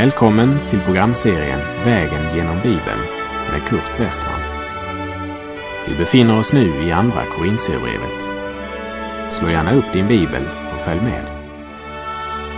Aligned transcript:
Välkommen 0.00 0.66
till 0.66 0.80
programserien 0.80 1.60
Vägen 1.84 2.36
genom 2.36 2.56
Bibeln 2.56 3.00
med 3.50 3.62
Kurt 3.68 4.00
Westman. 4.00 4.40
Vi 5.88 5.94
befinner 5.94 6.38
oss 6.38 6.52
nu 6.52 6.84
i 6.84 6.92
Andra 6.92 7.24
Korintierbrevet. 7.26 8.22
Slå 9.34 9.48
gärna 9.48 9.74
upp 9.74 9.92
din 9.92 10.08
bibel 10.08 10.42
och 10.72 10.80
följ 10.80 11.00
med. 11.00 11.26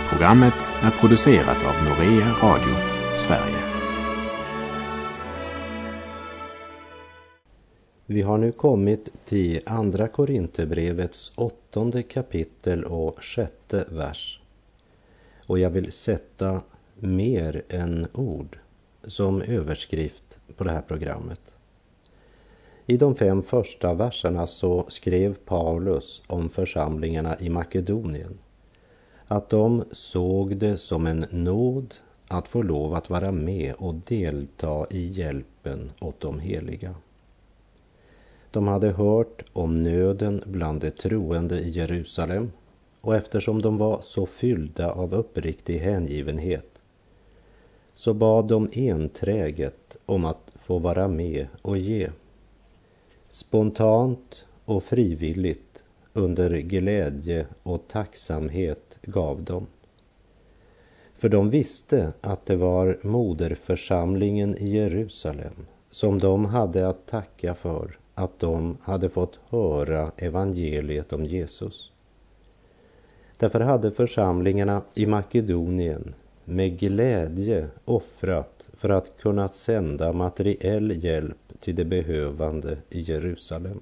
Programmet 0.09 0.71
är 0.81 0.91
producerat 0.91 1.65
av 1.65 1.73
Norea 1.83 2.31
Radio 2.41 2.75
Sverige. 3.15 3.63
Vi 8.05 8.21
har 8.21 8.37
nu 8.37 8.51
kommit 8.51 9.11
till 9.25 9.61
Andra 9.65 10.07
Korinthierbrevets 10.07 11.31
åttonde 11.35 12.03
kapitel 12.03 12.83
och 12.83 13.23
sjätte 13.23 13.85
vers. 13.89 14.39
Och 15.47 15.59
jag 15.59 15.69
vill 15.69 15.91
sätta 15.91 16.61
mer 17.03 17.63
än 17.69 18.07
ord 18.13 18.57
som 19.03 19.41
överskrift 19.41 20.39
på 20.57 20.63
det 20.63 20.71
här 20.71 20.81
programmet. 20.81 21.55
I 22.85 22.97
de 22.97 23.15
fem 23.15 23.43
första 23.43 23.93
verserna 23.93 24.47
så 24.47 24.85
skrev 24.87 25.35
Paulus 25.45 26.21
om 26.27 26.49
församlingarna 26.49 27.39
i 27.39 27.49
Makedonien 27.49 28.37
att 29.27 29.49
de 29.49 29.83
såg 29.91 30.57
det 30.57 30.77
som 30.77 31.07
en 31.07 31.25
nåd 31.29 31.95
att 32.27 32.47
få 32.47 32.61
lov 32.61 32.93
att 32.93 33.09
vara 33.09 33.31
med 33.31 33.73
och 33.77 33.95
delta 33.95 34.85
i 34.89 35.07
hjälpen 35.07 35.91
åt 35.99 36.19
de 36.19 36.39
heliga. 36.39 36.95
De 38.51 38.67
hade 38.67 38.89
hört 38.89 39.43
om 39.53 39.83
nöden 39.83 40.43
bland 40.45 40.81
de 40.81 40.91
troende 40.91 41.59
i 41.59 41.69
Jerusalem 41.69 42.51
och 43.01 43.15
eftersom 43.15 43.61
de 43.61 43.77
var 43.77 44.01
så 44.01 44.25
fyllda 44.25 44.91
av 44.91 45.13
uppriktig 45.13 45.79
hängivenhet 45.79 46.72
så 47.95 48.13
bad 48.13 48.47
de 48.47 48.69
enträget 48.73 49.97
om 50.05 50.25
att 50.25 50.51
få 50.55 50.79
vara 50.79 51.07
med 51.07 51.47
och 51.61 51.77
ge. 51.77 52.09
Spontant 53.29 54.45
och 54.65 54.83
frivilligt 54.83 55.83
under 56.13 56.57
glädje 56.57 57.47
och 57.63 57.87
tacksamhet 57.87 58.99
gav 59.01 59.43
de. 59.43 59.67
För 61.15 61.29
de 61.29 61.49
visste 61.49 62.13
att 62.21 62.45
det 62.45 62.55
var 62.55 62.99
moderförsamlingen 63.01 64.57
i 64.57 64.69
Jerusalem 64.69 65.65
som 65.89 66.19
de 66.19 66.45
hade 66.45 66.87
att 66.87 67.07
tacka 67.07 67.55
för 67.55 67.97
att 68.13 68.39
de 68.39 68.77
hade 68.81 69.09
fått 69.09 69.39
höra 69.49 70.11
evangeliet 70.17 71.13
om 71.13 71.25
Jesus. 71.25 71.91
Därför 73.37 73.59
hade 73.59 73.91
församlingarna 73.91 74.81
i 74.93 75.05
Makedonien 75.05 76.13
med 76.45 76.79
glädje 76.79 77.67
offrat 77.85 78.69
för 78.73 78.89
att 78.89 79.17
kunna 79.17 79.49
sända 79.49 80.13
materiell 80.13 81.03
hjälp 81.03 81.53
till 81.59 81.75
de 81.75 81.85
behövande 81.85 82.77
i 82.89 83.01
Jerusalem. 83.01 83.79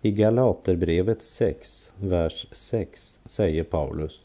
I 0.00 0.10
Galaterbrevet 0.10 1.22
6, 1.22 1.92
vers 1.96 2.46
6 2.52 3.20
säger 3.24 3.64
Paulus 3.64 4.20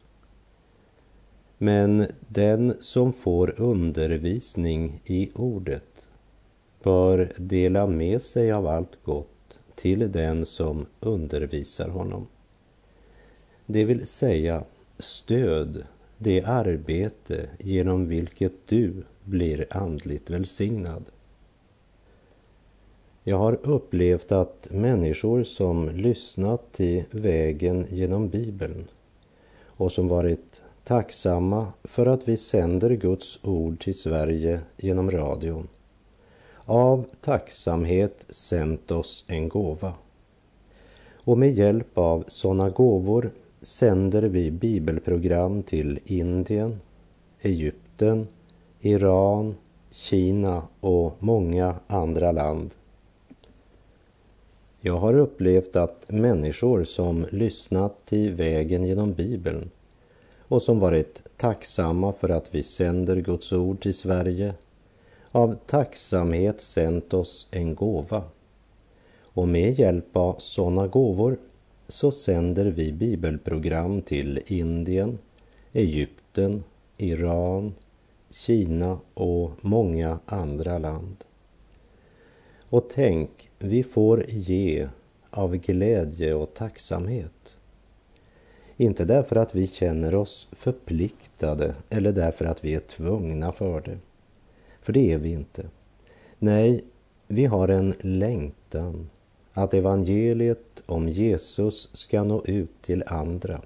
Men 1.58 2.08
den 2.28 2.74
som 2.80 3.14
får 3.14 3.62
undervisning 3.62 5.02
i 5.06 5.32
ordet 5.36 6.08
bör 6.84 7.32
dela 7.38 7.88
med 7.88 8.22
sig 8.22 8.52
av 8.52 8.68
allt 8.68 9.04
gott 9.04 9.60
till 9.76 10.12
den 10.12 10.46
som 10.46 10.86
undervisar 11.00 11.90
honom. 11.90 12.28
Det 13.66 13.86
vill 13.86 14.08
säga 14.08 14.64
stöd 15.00 15.86
det 16.18 16.44
arbete 16.44 17.50
genom 17.60 18.08
vilket 18.08 18.54
du 18.68 19.04
blir 19.24 19.68
andligt 19.70 20.30
välsignad. 20.30 21.06
Jag 23.24 23.38
har 23.38 23.60
upplevt 23.64 24.32
att 24.32 24.68
människor 24.72 25.44
som 25.44 25.90
lyssnat 25.90 26.72
till 26.72 27.04
vägen 27.12 27.88
genom 27.90 28.30
Bibeln 28.30 28.88
och 29.66 29.92
som 29.92 30.08
varit 30.08 30.62
tacksamma 30.84 31.68
för 31.84 32.06
att 32.06 32.28
vi 32.28 32.38
sänder 32.38 32.90
Guds 32.90 33.40
ord 33.44 33.80
till 33.80 34.00
Sverige 34.00 34.60
genom 34.78 35.12
radion 35.12 35.68
av 36.66 37.06
tacksamhet 37.22 38.26
sänt 38.30 38.92
oss 38.92 39.26
en 39.28 39.50
gåva. 39.50 39.94
Och 41.24 41.38
med 41.38 41.54
hjälp 41.54 41.98
av 41.98 42.24
sådana 42.28 42.70
gåvor 42.70 43.32
sänder 43.64 44.22
vi 44.22 44.52
bibelprogram 44.52 45.64
till 45.64 46.00
Indien, 46.06 46.80
Egypten, 47.42 48.28
Iran, 48.80 49.56
Kina 49.92 50.64
och 50.80 51.16
många 51.20 51.76
andra 51.88 52.32
land. 52.32 52.76
Jag 54.80 54.98
har 54.98 55.14
upplevt 55.14 55.76
att 55.76 56.06
människor 56.08 56.84
som 56.84 57.26
lyssnat 57.32 58.06
till 58.06 58.34
vägen 58.34 58.84
genom 58.84 59.14
Bibeln 59.14 59.70
och 60.48 60.62
som 60.62 60.80
varit 60.80 61.24
tacksamma 61.38 62.14
för 62.14 62.30
att 62.30 62.56
vi 62.56 62.64
sänder 62.64 63.16
Guds 63.16 63.54
ord 63.54 63.82
till 63.82 63.94
Sverige 63.94 64.54
av 65.32 65.56
tacksamhet 65.66 66.62
sänt 66.62 67.14
oss 67.14 67.48
en 67.52 67.76
gåva. 67.76 68.24
Och 69.24 69.48
med 69.48 69.80
hjälp 69.80 70.18
av 70.18 70.36
sådana 70.40 70.88
gåvor 70.88 71.38
så 71.94 72.12
sänder 72.12 72.66
vi 72.66 72.92
bibelprogram 72.92 74.02
till 74.02 74.42
Indien, 74.46 75.18
Egypten, 75.74 76.64
Iran, 76.98 77.74
Kina 78.30 79.00
och 79.14 79.52
många 79.62 80.20
andra 80.26 80.78
land. 80.78 81.16
Och 82.70 82.90
tänk, 82.90 83.50
vi 83.60 83.84
får 83.84 84.26
ge 84.30 84.88
av 85.30 85.56
glädje 85.56 86.34
och 86.34 86.54
tacksamhet. 86.54 87.58
Inte 88.78 89.06
därför 89.06 89.36
att 89.36 89.56
vi 89.56 89.68
känner 89.68 90.16
oss 90.16 90.48
förpliktade 90.52 91.76
eller 91.90 92.12
därför 92.12 92.46
att 92.46 92.66
vi 92.66 92.76
är 92.76 92.80
tvungna 92.80 93.52
för 93.52 93.82
det. 93.82 93.98
För 94.82 94.94
det 94.94 95.12
är 95.12 95.18
vi 95.18 95.32
inte. 95.32 95.66
Nej, 96.40 96.84
vi 97.28 97.46
har 97.46 97.68
en 97.68 97.94
längtan 98.00 99.10
att 99.54 99.74
evangeliet 99.74 100.84
om 100.86 101.10
Jesus 101.10 101.90
ska 101.94 102.24
nå 102.24 102.44
ut 102.46 102.82
till 102.82 103.04
andra, 103.08 103.62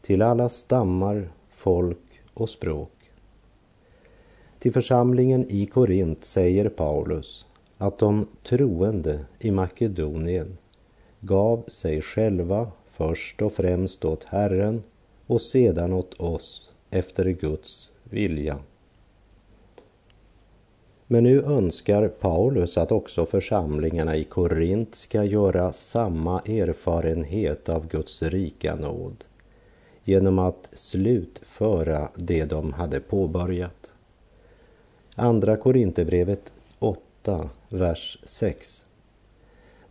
till 0.00 0.22
alla 0.22 0.48
stammar, 0.48 1.28
folk 1.50 2.22
och 2.34 2.50
språk. 2.50 2.90
Till 4.58 4.72
församlingen 4.72 5.46
i 5.48 5.66
Korint 5.66 6.24
säger 6.24 6.68
Paulus 6.68 7.46
att 7.78 7.98
de 7.98 8.26
troende 8.42 9.24
i 9.38 9.50
Makedonien 9.50 10.56
gav 11.20 11.64
sig 11.66 12.02
själva 12.02 12.70
först 12.92 13.42
och 13.42 13.52
främst 13.52 14.04
åt 14.04 14.24
Herren 14.24 14.82
och 15.26 15.40
sedan 15.40 15.92
åt 15.92 16.14
oss 16.14 16.72
efter 16.90 17.24
Guds 17.24 17.92
vilja. 18.04 18.58
Men 21.06 21.24
nu 21.24 21.42
önskar 21.42 22.08
Paulus 22.08 22.78
att 22.78 22.92
också 22.92 23.26
församlingarna 23.26 24.16
i 24.16 24.24
Korint 24.24 24.94
ska 24.94 25.24
göra 25.24 25.72
samma 25.72 26.40
erfarenhet 26.40 27.68
av 27.68 27.88
Guds 27.88 28.22
rika 28.22 28.74
nåd 28.74 29.24
genom 30.04 30.38
att 30.38 30.70
slutföra 30.72 32.08
det 32.14 32.44
de 32.44 32.72
hade 32.72 33.00
påbörjat. 33.00 33.92
Andra 35.16 35.56
Korinthierbrevet 35.56 36.52
8, 36.78 37.48
vers 37.68 38.18
6. 38.24 38.84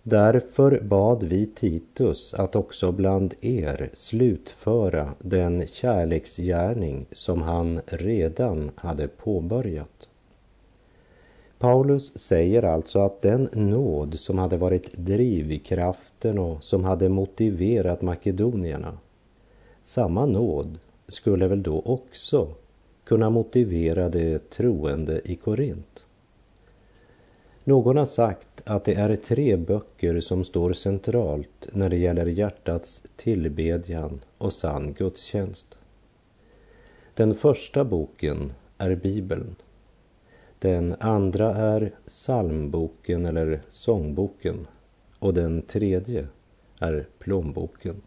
Därför 0.03 0.79
bad 0.81 1.23
vi 1.23 1.45
Titus 1.45 2.33
att 2.33 2.55
också 2.55 2.91
bland 2.91 3.35
er 3.41 3.89
slutföra 3.93 5.13
den 5.19 5.67
kärleksgärning 5.67 7.05
som 7.11 7.41
han 7.41 7.81
redan 7.85 8.71
hade 8.75 9.07
påbörjat. 9.07 10.09
Paulus 11.59 12.19
säger 12.19 12.63
alltså 12.63 12.99
att 12.99 13.21
den 13.21 13.49
nåd 13.53 14.19
som 14.19 14.37
hade 14.37 14.57
varit 14.57 14.93
drivkraften 14.93 16.39
och 16.39 16.63
som 16.63 16.83
hade 16.83 17.09
motiverat 17.09 18.01
makedonierna, 18.01 18.97
samma 19.83 20.25
nåd 20.25 20.79
skulle 21.07 21.47
väl 21.47 21.63
då 21.63 21.81
också 21.85 22.47
kunna 23.03 23.29
motivera 23.29 24.09
de 24.09 24.39
troende 24.39 25.21
i 25.25 25.35
Korint. 25.35 26.05
Någon 27.63 27.97
har 27.97 28.05
sagt 28.05 28.61
att 28.65 28.85
det 28.85 28.93
är 28.93 29.15
tre 29.15 29.57
böcker 29.57 30.19
som 30.19 30.43
står 30.43 30.73
centralt 30.73 31.67
när 31.73 31.89
det 31.89 31.97
gäller 31.97 32.25
hjärtats 32.25 33.03
tillbedjan 33.15 34.19
och 34.37 34.53
sann 34.53 34.93
gudstjänst. 34.93 35.77
Den 37.13 37.35
första 37.35 37.83
boken 37.83 38.53
är 38.77 38.95
Bibeln 38.95 39.55
den 40.63 40.95
andra 40.99 41.55
är 41.55 41.91
psalmboken 42.05 43.25
eller 43.25 43.61
sångboken 43.67 44.67
och 45.19 45.33
den 45.33 45.61
tredje 45.61 46.27
är 46.79 47.07
plånboken. 47.19 48.01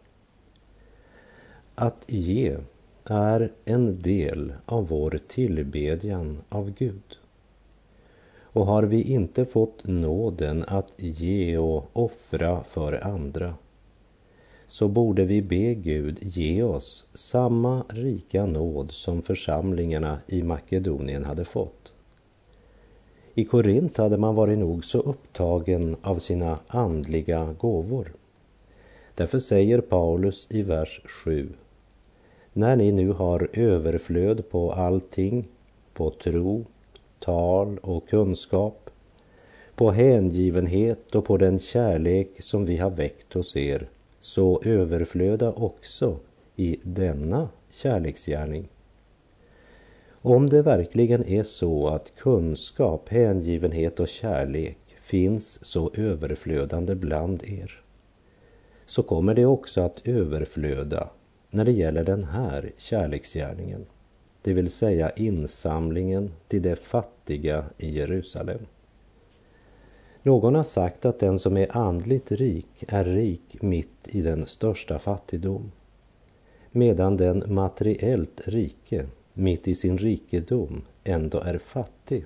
Att 1.75 2.05
ge 2.07 2.57
är 3.03 3.51
en 3.65 4.01
del 4.01 4.53
av 4.65 4.87
vår 4.87 5.19
tillbedjan 5.27 6.41
av 6.49 6.71
Gud. 6.71 7.17
Och 8.39 8.65
har 8.65 8.83
vi 8.83 9.01
inte 9.01 9.45
fått 9.45 9.87
nåden 9.87 10.65
att 10.67 10.91
ge 10.97 11.57
och 11.57 11.89
offra 11.93 12.63
för 12.63 13.05
andra 13.07 13.53
så 14.67 14.87
borde 14.87 15.25
vi 15.25 15.41
be 15.41 15.73
Gud 15.73 16.17
ge 16.21 16.63
oss 16.63 17.05
samma 17.13 17.83
rika 17.89 18.45
nåd 18.45 18.91
som 18.91 19.21
församlingarna 19.21 20.19
i 20.27 20.43
Makedonien 20.43 21.25
hade 21.25 21.45
fått. 21.45 21.93
I 23.39 23.45
Korint 23.45 23.97
hade 23.97 24.17
man 24.17 24.35
varit 24.35 24.57
nog 24.57 24.85
så 24.85 24.99
upptagen 24.99 25.95
av 26.01 26.19
sina 26.19 26.59
andliga 26.67 27.55
gåvor. 27.57 28.13
Därför 29.15 29.39
säger 29.39 29.81
Paulus 29.81 30.47
i 30.49 30.61
vers 30.61 31.01
7. 31.05 31.49
När 32.53 32.75
ni 32.75 32.91
nu 32.91 33.09
har 33.09 33.49
överflöd 33.53 34.49
på 34.49 34.71
allting, 34.71 35.47
på 35.93 36.09
tro, 36.09 36.65
tal 37.19 37.77
och 37.77 38.09
kunskap, 38.09 38.89
på 39.75 39.91
hängivenhet 39.91 41.15
och 41.15 41.25
på 41.25 41.37
den 41.37 41.59
kärlek 41.59 42.41
som 42.41 42.65
vi 42.65 42.77
har 42.77 42.89
väckt 42.89 43.33
hos 43.33 43.55
er, 43.55 43.89
så 44.19 44.61
överflöda 44.63 45.51
också 45.51 46.17
i 46.55 46.79
denna 46.83 47.49
kärleksgärning. 47.69 48.67
Om 50.27 50.49
det 50.49 50.61
verkligen 50.61 51.25
är 51.25 51.43
så 51.43 51.87
att 51.87 52.15
kunskap, 52.15 53.09
hängivenhet 53.09 53.99
och 53.99 54.07
kärlek 54.07 54.77
finns 55.01 55.65
så 55.65 55.91
överflödande 55.93 56.95
bland 56.95 57.43
er, 57.43 57.81
så 58.85 59.03
kommer 59.03 59.33
det 59.33 59.45
också 59.45 59.81
att 59.81 60.07
överflöda 60.07 61.09
när 61.49 61.65
det 61.65 61.71
gäller 61.71 62.03
den 62.03 62.23
här 62.23 62.71
kärleksgärningen, 62.77 63.85
det 64.41 64.53
vill 64.53 64.71
säga 64.71 65.09
insamlingen 65.09 66.31
till 66.47 66.61
de 66.61 66.75
fattiga 66.75 67.65
i 67.77 67.89
Jerusalem. 67.89 68.61
Någon 70.23 70.55
har 70.55 70.63
sagt 70.63 71.05
att 71.05 71.19
den 71.19 71.39
som 71.39 71.57
är 71.57 71.77
andligt 71.77 72.31
rik 72.31 72.83
är 72.87 73.03
rik 73.03 73.61
mitt 73.61 74.07
i 74.07 74.21
den 74.21 74.45
största 74.45 74.99
fattigdom, 74.99 75.71
medan 76.71 77.17
den 77.17 77.43
materiellt 77.47 78.41
rike 78.45 79.05
mitt 79.37 79.67
i 79.67 79.75
sin 79.75 79.97
rikedom 79.97 80.81
ändå 81.03 81.39
är 81.39 81.57
fattig. 81.57 82.25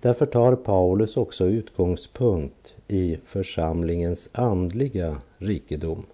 Därför 0.00 0.26
tar 0.26 0.56
Paulus 0.56 1.16
också 1.16 1.46
utgångspunkt 1.46 2.74
i 2.88 3.18
församlingens 3.24 4.30
andliga 4.32 5.20
rikedom. 5.38 6.06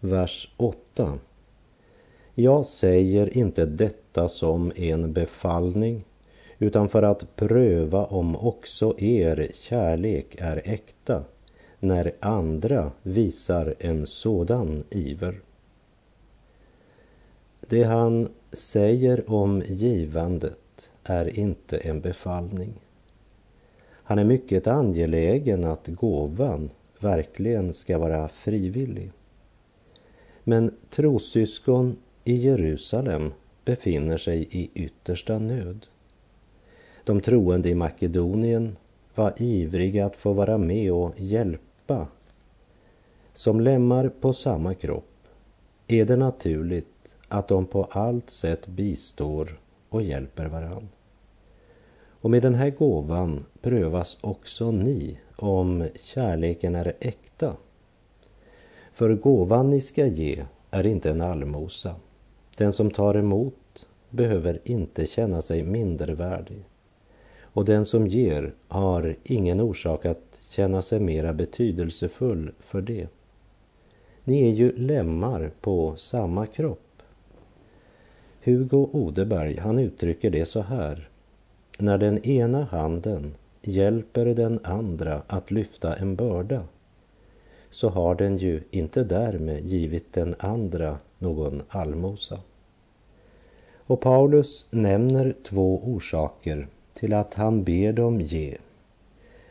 Vers 0.00 0.52
8. 0.56 1.18
Jag 2.34 2.66
säger 2.66 3.36
inte 3.36 3.66
detta 3.66 4.28
som 4.28 4.72
en 4.76 5.12
befallning 5.12 6.04
utan 6.58 6.88
för 6.88 7.02
att 7.02 7.36
pröva 7.36 8.04
om 8.04 8.36
också 8.36 8.94
er 8.98 9.50
kärlek 9.54 10.36
är 10.38 10.62
äkta 10.64 11.24
när 11.80 12.12
andra 12.20 12.90
visar 13.02 13.74
en 13.78 14.06
sådan 14.06 14.84
iver. 14.90 15.40
Det 17.68 17.82
han 17.82 18.28
säger 18.52 19.30
om 19.30 19.62
givandet 19.66 20.90
är 21.04 21.38
inte 21.38 21.78
en 21.78 22.00
befallning. 22.00 22.72
Han 24.04 24.18
är 24.18 24.24
mycket 24.24 24.66
angelägen 24.66 25.64
att 25.64 25.86
gåvan 25.86 26.70
verkligen 26.98 27.74
ska 27.74 27.98
vara 27.98 28.28
frivillig. 28.28 29.12
Men 30.44 30.74
trossyskon 30.90 31.96
i 32.24 32.36
Jerusalem 32.36 33.32
befinner 33.64 34.16
sig 34.16 34.48
i 34.50 34.70
yttersta 34.74 35.38
nöd. 35.38 35.86
De 37.04 37.20
troende 37.20 37.68
i 37.68 37.74
Makedonien 37.74 38.76
var 39.14 39.34
ivriga 39.36 40.06
att 40.06 40.16
få 40.16 40.32
vara 40.32 40.58
med 40.58 40.92
och 40.92 41.12
hjälpa. 41.16 42.06
Som 43.32 43.60
lemmar 43.60 44.08
på 44.08 44.32
samma 44.32 44.74
kropp 44.74 45.04
är 45.88 46.04
det 46.04 46.16
naturligt 46.16 46.91
att 47.32 47.48
de 47.48 47.66
på 47.66 47.84
allt 47.84 48.30
sätt 48.30 48.66
bistår 48.66 49.60
och 49.88 50.02
hjälper 50.02 50.46
varann. 50.46 50.88
Och 52.20 52.30
med 52.30 52.42
den 52.42 52.54
här 52.54 52.70
gåvan 52.70 53.44
prövas 53.60 54.18
också 54.20 54.70
ni 54.70 55.18
om 55.36 55.88
kärleken 55.94 56.74
är 56.74 56.92
äkta. 57.00 57.56
För 58.92 59.14
gåvan 59.14 59.70
ni 59.70 59.80
ska 59.80 60.06
ge 60.06 60.44
är 60.70 60.86
inte 60.86 61.10
en 61.10 61.20
allmosa. 61.20 61.94
Den 62.56 62.72
som 62.72 62.90
tar 62.90 63.14
emot 63.14 63.86
behöver 64.10 64.60
inte 64.64 65.06
känna 65.06 65.42
sig 65.42 65.62
mindervärdig. 65.62 66.64
Och 67.40 67.64
den 67.64 67.86
som 67.86 68.06
ger 68.06 68.54
har 68.68 69.16
ingen 69.24 69.60
orsak 69.60 70.06
att 70.06 70.38
känna 70.50 70.82
sig 70.82 71.00
mera 71.00 71.32
betydelsefull 71.32 72.52
för 72.60 72.80
det. 72.80 73.08
Ni 74.24 74.48
är 74.48 74.52
ju 74.52 74.76
lemmar 74.76 75.50
på 75.60 75.96
samma 75.96 76.46
kropp. 76.46 76.81
Hugo 78.44 78.90
Odeberg, 78.92 79.58
han 79.58 79.78
uttrycker 79.78 80.30
det 80.30 80.44
så 80.44 80.60
här. 80.60 81.08
När 81.78 81.98
den 81.98 82.26
ena 82.26 82.64
handen 82.64 83.34
hjälper 83.62 84.26
den 84.26 84.60
andra 84.64 85.22
att 85.26 85.50
lyfta 85.50 85.96
en 85.96 86.16
börda 86.16 86.64
så 87.70 87.88
har 87.88 88.14
den 88.14 88.38
ju 88.38 88.62
inte 88.70 89.04
därmed 89.04 89.66
givit 89.66 90.12
den 90.12 90.34
andra 90.38 90.98
någon 91.18 91.62
allmosa. 91.68 92.40
Och 93.86 94.00
Paulus 94.00 94.66
nämner 94.70 95.34
två 95.48 95.82
orsaker 95.84 96.68
till 96.94 97.14
att 97.14 97.34
han 97.34 97.64
ber 97.64 97.92
dem 97.92 98.20
ge. 98.20 98.56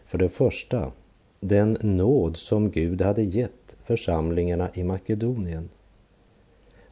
För 0.05 0.17
det 0.17 0.29
första, 0.29 0.91
den 1.39 1.77
nåd 1.81 2.37
som 2.37 2.71
Gud 2.71 3.01
hade 3.01 3.23
gett 3.23 3.77
församlingarna 3.83 4.69
i 4.73 4.83
Makedonien. 4.83 5.69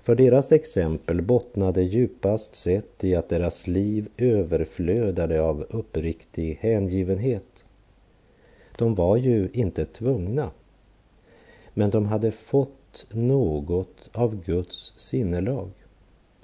För 0.10 0.16
deras 0.16 0.52
exempel 0.52 1.22
bottnade 1.22 1.84
djupast 1.84 2.56
sett 2.56 3.04
i 3.04 3.16
att 3.16 3.30
deras 3.30 3.68
liv 3.68 4.10
överflödade 4.18 5.42
av 5.42 5.66
uppriktig 5.70 6.58
hängivenhet. 6.62 7.66
De 8.78 8.96
var 8.96 9.18
ju 9.18 9.50
inte 9.54 9.86
tvungna, 9.86 10.52
men 11.74 11.90
de 11.90 12.06
hade 12.06 12.32
fått 12.32 13.06
något 13.12 14.10
av 14.14 14.44
Guds 14.44 14.94
sinnelag 14.98 15.70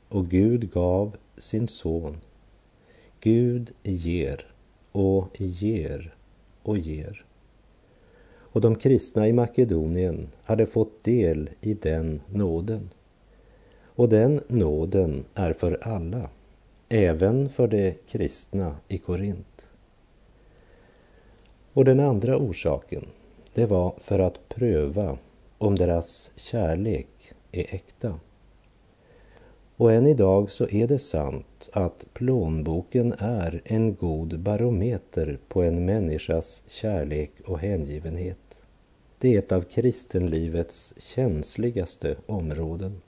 och 0.09 0.27
Gud 0.27 0.71
gav 0.71 1.15
sin 1.37 1.67
son 1.67 2.17
Gud 3.19 3.71
ger 3.83 4.47
och 4.91 5.41
ger 5.41 6.15
och 6.63 6.77
ger. 6.77 7.25
Och 8.27 8.61
de 8.61 8.75
kristna 8.75 9.27
i 9.27 9.33
Makedonien 9.33 10.27
hade 10.43 10.65
fått 10.65 11.03
del 11.03 11.49
i 11.61 11.73
den 11.73 12.21
nåden. 12.29 12.89
Och 13.95 14.09
den 14.09 14.41
nåden 14.47 15.25
är 15.33 15.53
för 15.53 15.79
alla, 15.81 16.29
även 16.89 17.49
för 17.49 17.67
de 17.67 17.97
kristna 18.07 18.75
i 18.87 18.97
Korint. 18.97 19.65
Och 21.73 21.85
den 21.85 21.99
andra 21.99 22.37
orsaken, 22.37 23.05
det 23.53 23.65
var 23.65 23.93
för 23.97 24.19
att 24.19 24.49
pröva 24.49 25.17
om 25.57 25.75
deras 25.75 26.31
kärlek 26.35 27.07
är 27.51 27.75
äkta. 27.75 28.19
Och 29.77 29.93
än 29.93 30.07
idag 30.07 30.51
så 30.51 30.69
är 30.69 30.87
det 30.87 30.99
sant 30.99 31.69
att 31.73 32.05
plånboken 32.13 33.13
är 33.17 33.61
en 33.65 33.95
god 33.95 34.39
barometer 34.39 35.39
på 35.47 35.63
en 35.63 35.85
människas 35.85 36.63
kärlek 36.67 37.31
och 37.45 37.59
hängivenhet. 37.59 38.63
Det 39.19 39.35
är 39.35 39.39
ett 39.39 39.51
av 39.51 39.61
kristenlivets 39.61 40.93
känsligaste 40.97 42.15
områden. 42.25 43.01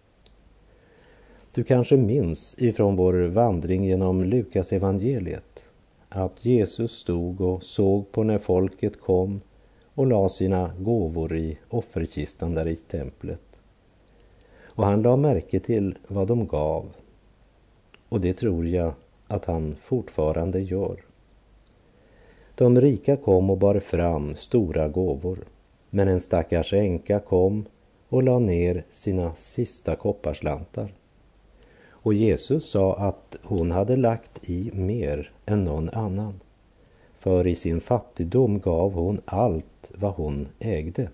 Du 1.57 1.63
kanske 1.63 1.97
minns 1.97 2.55
ifrån 2.57 2.95
vår 2.95 3.13
vandring 3.13 3.83
genom 3.83 4.23
Lukas 4.23 4.73
evangeliet 4.73 5.65
att 6.09 6.45
Jesus 6.45 6.91
stod 6.91 7.41
och 7.41 7.63
såg 7.63 8.11
på 8.11 8.23
när 8.23 8.39
folket 8.39 9.01
kom 9.01 9.41
och 9.93 10.07
la 10.07 10.29
sina 10.29 10.71
gåvor 10.79 11.37
i 11.37 11.57
offerkistan 11.69 12.53
där 12.53 12.67
i 12.67 12.75
templet. 12.75 13.41
Och 14.61 14.85
han 14.85 15.01
la 15.01 15.15
märke 15.15 15.59
till 15.59 15.97
vad 16.07 16.27
de 16.27 16.47
gav. 16.47 16.85
Och 18.09 18.21
det 18.21 18.33
tror 18.33 18.67
jag 18.67 18.93
att 19.27 19.45
han 19.45 19.75
fortfarande 19.81 20.61
gör. 20.61 21.01
De 22.55 22.81
rika 22.81 23.17
kom 23.17 23.49
och 23.49 23.57
bar 23.57 23.79
fram 23.79 24.35
stora 24.35 24.87
gåvor. 24.87 25.39
Men 25.89 26.07
en 26.07 26.21
stackars 26.21 26.73
änka 26.73 27.19
kom 27.19 27.65
och 28.09 28.23
la 28.23 28.39
ner 28.39 28.85
sina 28.89 29.35
sista 29.35 29.95
kopparslantar. 29.95 30.96
Och 32.07 32.13
Jesus 32.13 32.69
sa 32.69 32.95
att 32.95 33.37
hon 33.43 33.71
hade 33.71 33.95
lagt 33.95 34.49
i 34.49 34.71
mer 34.73 35.31
än 35.45 35.63
någon 35.63 35.89
annan. 35.89 36.39
För 37.19 37.47
i 37.47 37.55
sin 37.55 37.81
fattigdom 37.81 38.59
gav 38.59 38.93
hon 38.93 39.21
allt 39.25 39.91
vad 39.95 40.13
hon 40.13 40.47
ägde. 40.59 41.09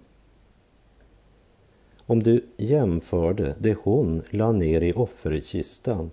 Om 2.05 2.23
du 2.23 2.45
jämförde 2.57 3.55
det 3.59 3.77
hon 3.83 4.21
la 4.29 4.51
ner 4.51 4.81
i 4.81 4.93
offerkistan 4.93 6.11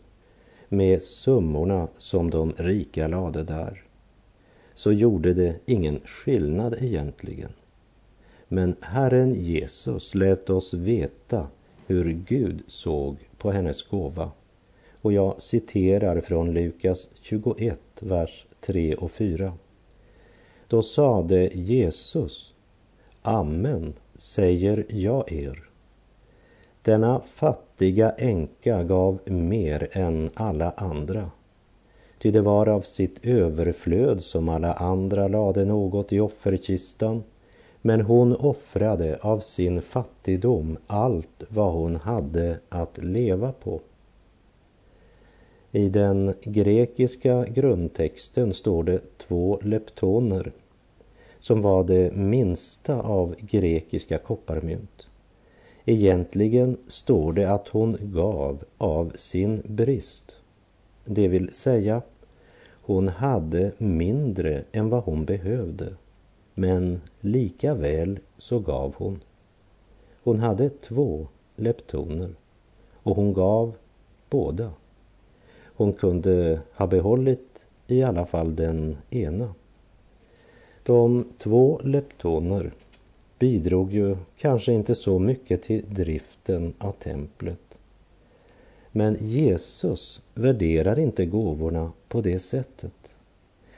med 0.69 1.03
summorna 1.03 1.89
som 1.99 2.31
de 2.31 2.53
rika 2.53 3.09
lade 3.09 3.45
där, 3.45 3.83
så 4.75 4.93
gjorde 4.93 5.35
det 5.35 5.57
ingen 5.67 6.01
skillnad 6.05 6.77
egentligen. 6.81 7.53
Men 8.49 8.77
Herren 8.81 9.35
Jesus 9.35 10.15
lät 10.15 10.51
oss 10.51 10.75
veta 10.75 11.47
hur 11.87 12.13
Gud 12.13 12.63
såg 12.67 13.17
på 13.39 13.51
hennes 13.51 13.83
gåva. 13.83 14.31
Och 15.03 15.13
jag 15.13 15.43
citerar 15.43 16.21
från 16.21 16.55
Lukas 16.55 17.09
21, 17.21 17.81
vers 18.01 18.47
3 18.61 18.95
och 18.95 19.11
4. 19.11 19.53
Då 20.69 20.83
sade 20.83 21.51
Jesus, 21.55 22.53
Amen 23.23 23.95
säger 24.17 24.87
jag 24.89 25.33
er. 25.33 25.63
Denna 26.83 27.21
fattiga 27.35 28.11
änka 28.11 28.83
gav 28.83 29.19
mer 29.25 29.89
än 29.93 30.31
alla 30.35 30.71
andra. 30.71 31.31
Ty 32.19 32.31
det 32.31 32.41
var 32.41 32.69
av 32.69 32.81
sitt 32.81 33.27
överflöd 33.27 34.23
som 34.23 34.49
alla 34.49 34.73
andra 34.73 35.29
lade 35.29 35.65
något 35.65 36.13
i 36.13 36.21
offerkistan 36.21 37.23
men 37.83 38.01
hon 38.01 38.37
offrade 38.37 39.19
av 39.23 39.41
sin 39.41 39.83
fattigdom 39.83 40.77
allt 40.87 41.43
vad 41.49 41.73
hon 41.73 41.97
hade 41.97 42.59
att 42.69 42.99
leva 42.99 43.53
på. 43.53 43.81
I 45.73 45.89
den 45.89 46.35
grekiska 46.43 47.45
grundtexten 47.45 48.55
står 48.55 48.83
det 48.83 49.19
två 49.19 49.59
leptoner 49.63 50.53
som 51.39 51.63
var 51.63 51.85
det 51.85 52.13
minsta 52.13 53.01
av 53.01 53.35
grekiska 53.41 54.19
kopparmynt. 54.19 55.09
Egentligen 55.85 56.77
står 56.87 57.33
det 57.33 57.53
att 57.53 57.69
hon 57.69 57.97
gav 58.01 58.65
av 58.79 59.13
sin 59.15 59.63
brist. 59.65 60.37
Det 61.05 61.29
vill 61.29 61.55
säga, 61.55 62.03
hon 62.83 63.09
hade 63.09 63.73
mindre 63.79 64.65
än 64.73 64.91
vad 64.91 65.05
hon 65.05 65.25
behövde. 65.25 65.95
Men 66.55 67.01
lika 67.21 67.75
väl 67.75 68.19
så 68.37 68.59
gav 68.59 68.95
hon. 68.97 69.21
Hon 70.23 70.39
hade 70.39 70.69
två 70.69 71.29
leptoner 71.57 72.35
och 73.03 73.17
hon 73.17 73.33
gav 73.33 73.75
båda. 74.31 74.73
Hon 75.81 75.93
kunde 75.93 76.61
ha 76.75 76.87
behållit 76.87 77.67
i 77.87 78.03
alla 78.03 78.27
fall 78.27 78.57
den 78.57 78.97
ena. 79.11 79.55
De 80.83 81.25
två 81.39 81.81
leptoner 81.85 82.73
bidrog 83.39 83.93
ju 83.93 84.17
kanske 84.37 84.73
inte 84.73 84.95
så 84.95 85.19
mycket 85.19 85.63
till 85.63 85.85
driften 85.89 86.75
av 86.79 86.93
templet. 86.93 87.79
Men 88.93 89.17
Jesus 89.21 90.23
värderar 90.35 90.99
inte 90.99 91.27
gåvorna 91.27 91.93
på 92.09 92.21
det 92.21 92.39
sättet. 92.39 93.17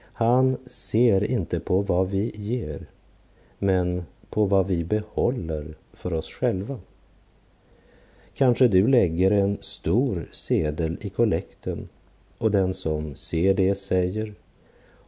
Han 0.02 0.56
ser 0.66 1.24
inte 1.24 1.60
på 1.60 1.80
vad 1.80 2.08
vi 2.08 2.32
ger, 2.34 2.86
men 3.58 4.02
på 4.30 4.44
vad 4.44 4.66
vi 4.66 4.84
behåller 4.84 5.74
för 5.92 6.12
oss 6.12 6.28
själva. 6.28 6.78
Kanske 8.34 8.68
du 8.68 8.86
lägger 8.86 9.30
en 9.30 9.58
stor 9.60 10.28
sedel 10.32 10.98
i 11.00 11.10
kollekten 11.10 11.88
och 12.38 12.50
den 12.50 12.74
som 12.74 13.14
ser 13.14 13.54
det 13.54 13.74
säger 13.74 14.34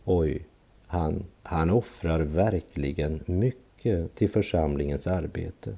Oj, 0.04 0.46
han, 0.86 1.24
han 1.42 1.70
offrar 1.70 2.20
verkligen 2.20 3.20
mycket 3.26 4.14
till 4.14 4.30
församlingens 4.30 5.06
arbete. 5.06 5.76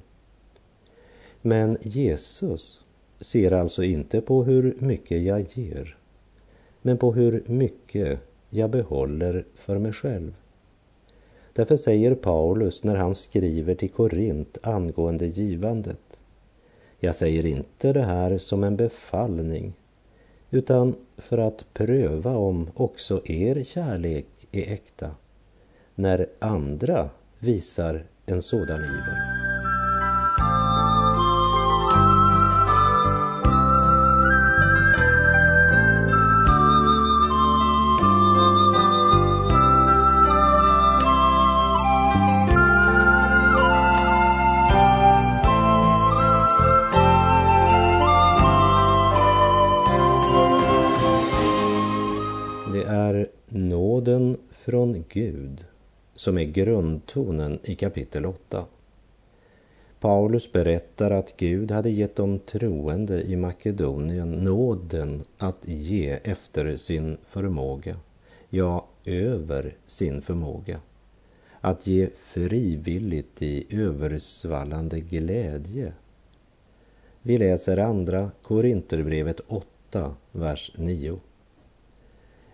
Men 1.41 1.77
Jesus 1.81 2.81
ser 3.19 3.51
alltså 3.51 3.83
inte 3.83 4.21
på 4.21 4.43
hur 4.43 4.75
mycket 4.79 5.21
jag 5.21 5.45
ger, 5.53 5.97
men 6.81 6.97
på 6.97 7.13
hur 7.13 7.43
mycket 7.45 8.19
jag 8.49 8.69
behåller 8.69 9.45
för 9.55 9.77
mig 9.77 9.93
själv. 9.93 10.33
Därför 11.53 11.77
säger 11.77 12.15
Paulus 12.15 12.83
när 12.83 12.95
han 12.95 13.15
skriver 13.15 13.75
till 13.75 13.89
Korint 13.89 14.57
angående 14.61 15.27
givandet. 15.27 16.06
Jag 16.99 17.15
säger 17.15 17.45
inte 17.45 17.93
det 17.93 18.03
här 18.03 18.37
som 18.37 18.63
en 18.63 18.75
befallning 18.75 19.73
utan 20.51 20.95
för 21.17 21.37
att 21.37 21.73
pröva 21.73 22.37
om 22.37 22.69
också 22.73 23.21
er 23.25 23.63
kärlek 23.63 24.25
är 24.51 24.73
äkta 24.73 25.11
när 25.95 26.27
andra 26.39 27.09
visar 27.39 28.03
en 28.25 28.41
sådan 28.41 28.79
iver. 28.79 29.36
Från 54.67 55.03
Gud 55.09 55.65
som 56.13 56.37
är 56.37 56.43
grundtonen 56.43 57.59
i 57.63 57.75
kapitel 57.75 58.25
8. 58.25 58.65
Paulus 59.99 60.51
berättar 60.51 61.11
att 61.11 61.37
Gud 61.37 61.71
hade 61.71 61.89
gett 61.89 62.15
de 62.15 62.39
troende 62.39 63.23
i 63.23 63.35
Makedonien 63.35 64.31
nåden 64.31 65.23
att 65.37 65.67
ge 65.67 66.19
efter 66.23 66.77
sin 66.77 67.17
förmåga, 67.25 67.95
ja, 68.49 68.87
över 69.05 69.75
sin 69.85 70.21
förmåga. 70.21 70.79
Att 71.61 71.87
ge 71.87 72.09
frivilligt 72.15 73.41
i 73.41 73.65
översvallande 73.69 74.99
glädje. 74.99 75.93
Vi 77.21 77.37
läser 77.37 77.77
andra 77.77 78.31
Korinterbrevet 78.41 79.39
8, 79.47 80.15
vers 80.31 80.71
9. 80.77 81.19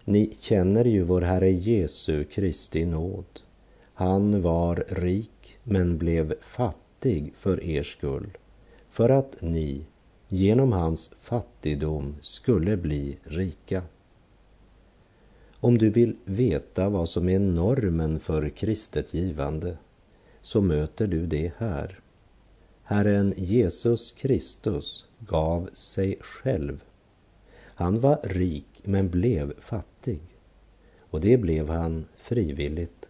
Ni 0.06 0.36
känner 0.40 0.86
ju 0.86 1.04
vår 1.04 1.22
Herre 1.22 1.52
Jesu 1.52 2.24
Kristi 2.24 2.86
nåd. 2.86 3.40
Han 3.94 4.42
var 4.42 4.86
rik 4.88 5.58
men 5.64 5.98
blev 5.98 6.34
fattig 6.42 7.34
för 7.38 7.64
er 7.64 7.84
skull, 7.84 8.38
för 8.90 9.10
att 9.10 9.42
ni 9.42 9.86
genom 10.28 10.72
hans 10.72 11.12
fattigdom 11.22 12.16
skulle 12.22 12.78
bli 12.78 13.18
rika. 13.24 13.84
Om 15.60 15.78
du 15.78 15.90
vill 15.90 16.16
veta 16.26 16.90
vad 16.90 17.10
som 17.10 17.30
är 17.30 17.40
normen 17.40 18.20
för 18.20 18.50
kristet 18.50 19.14
givande 19.14 19.78
så 20.42 20.62
möter 20.62 21.08
du 21.08 21.26
det 21.26 21.52
här. 21.58 22.00
Herren 22.84 23.34
Jesus 23.38 24.12
Kristus 24.12 25.06
gav 25.20 25.70
sig 25.74 26.18
själv. 26.22 26.84
Han 27.76 28.00
var 28.00 28.20
rik 28.24 28.73
men 28.84 29.10
blev 29.10 29.60
fattig. 29.60 30.20
Och 31.00 31.22
det 31.22 31.38
blev 31.38 31.70
han 31.70 32.06
frivilligt. 32.16 33.10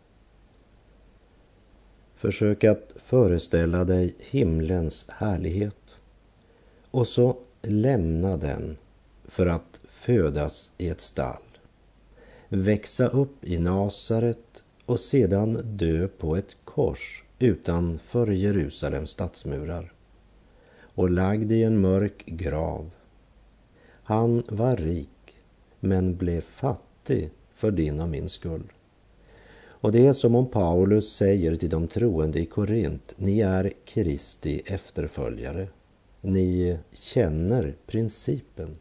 Försök 2.16 2.64
att 2.64 2.96
föreställa 2.96 3.84
dig 3.84 4.16
himlens 4.20 5.06
härlighet 5.10 6.00
och 6.92 7.08
så 7.08 7.38
lämna 7.62 8.38
den 8.38 8.78
för 9.26 9.48
att 9.48 9.82
födas 9.88 10.72
i 10.78 10.90
ett 10.90 11.02
stall, 11.02 11.44
växa 12.50 13.08
upp 13.08 13.44
i 13.46 13.58
Nasaret 13.58 14.64
och 14.86 15.00
sedan 15.00 15.62
dö 15.64 16.08
på 16.08 16.36
ett 16.36 16.56
kors 16.64 17.24
utanför 17.40 18.28
Jerusalems 18.28 19.10
stadsmurar 19.10 19.94
och 20.82 21.10
lagd 21.10 21.52
i 21.52 21.64
en 21.64 21.82
mörk 21.82 22.24
grav. 22.26 22.92
Han 24.04 24.44
var 24.48 24.76
rik 24.76 25.10
men 25.84 26.16
blev 26.16 26.42
fattig 26.42 27.30
för 27.54 27.72
din 27.72 28.00
och 28.00 28.10
min 28.10 28.30
skull. 28.30 28.72
Och 29.66 29.92
det 29.92 30.08
är 30.08 30.14
som 30.14 30.36
om 30.36 30.46
Paulus 30.46 31.14
säger 31.16 31.56
till 31.56 31.70
de 31.70 31.88
troende 31.88 32.40
i 32.40 32.46
Korint, 32.46 33.14
ni 33.18 33.40
är 33.40 33.74
Kristi 33.86 34.62
efterföljare. 34.66 35.68
Ni 36.22 36.78
känner 36.92 37.76
principen. 37.88 38.76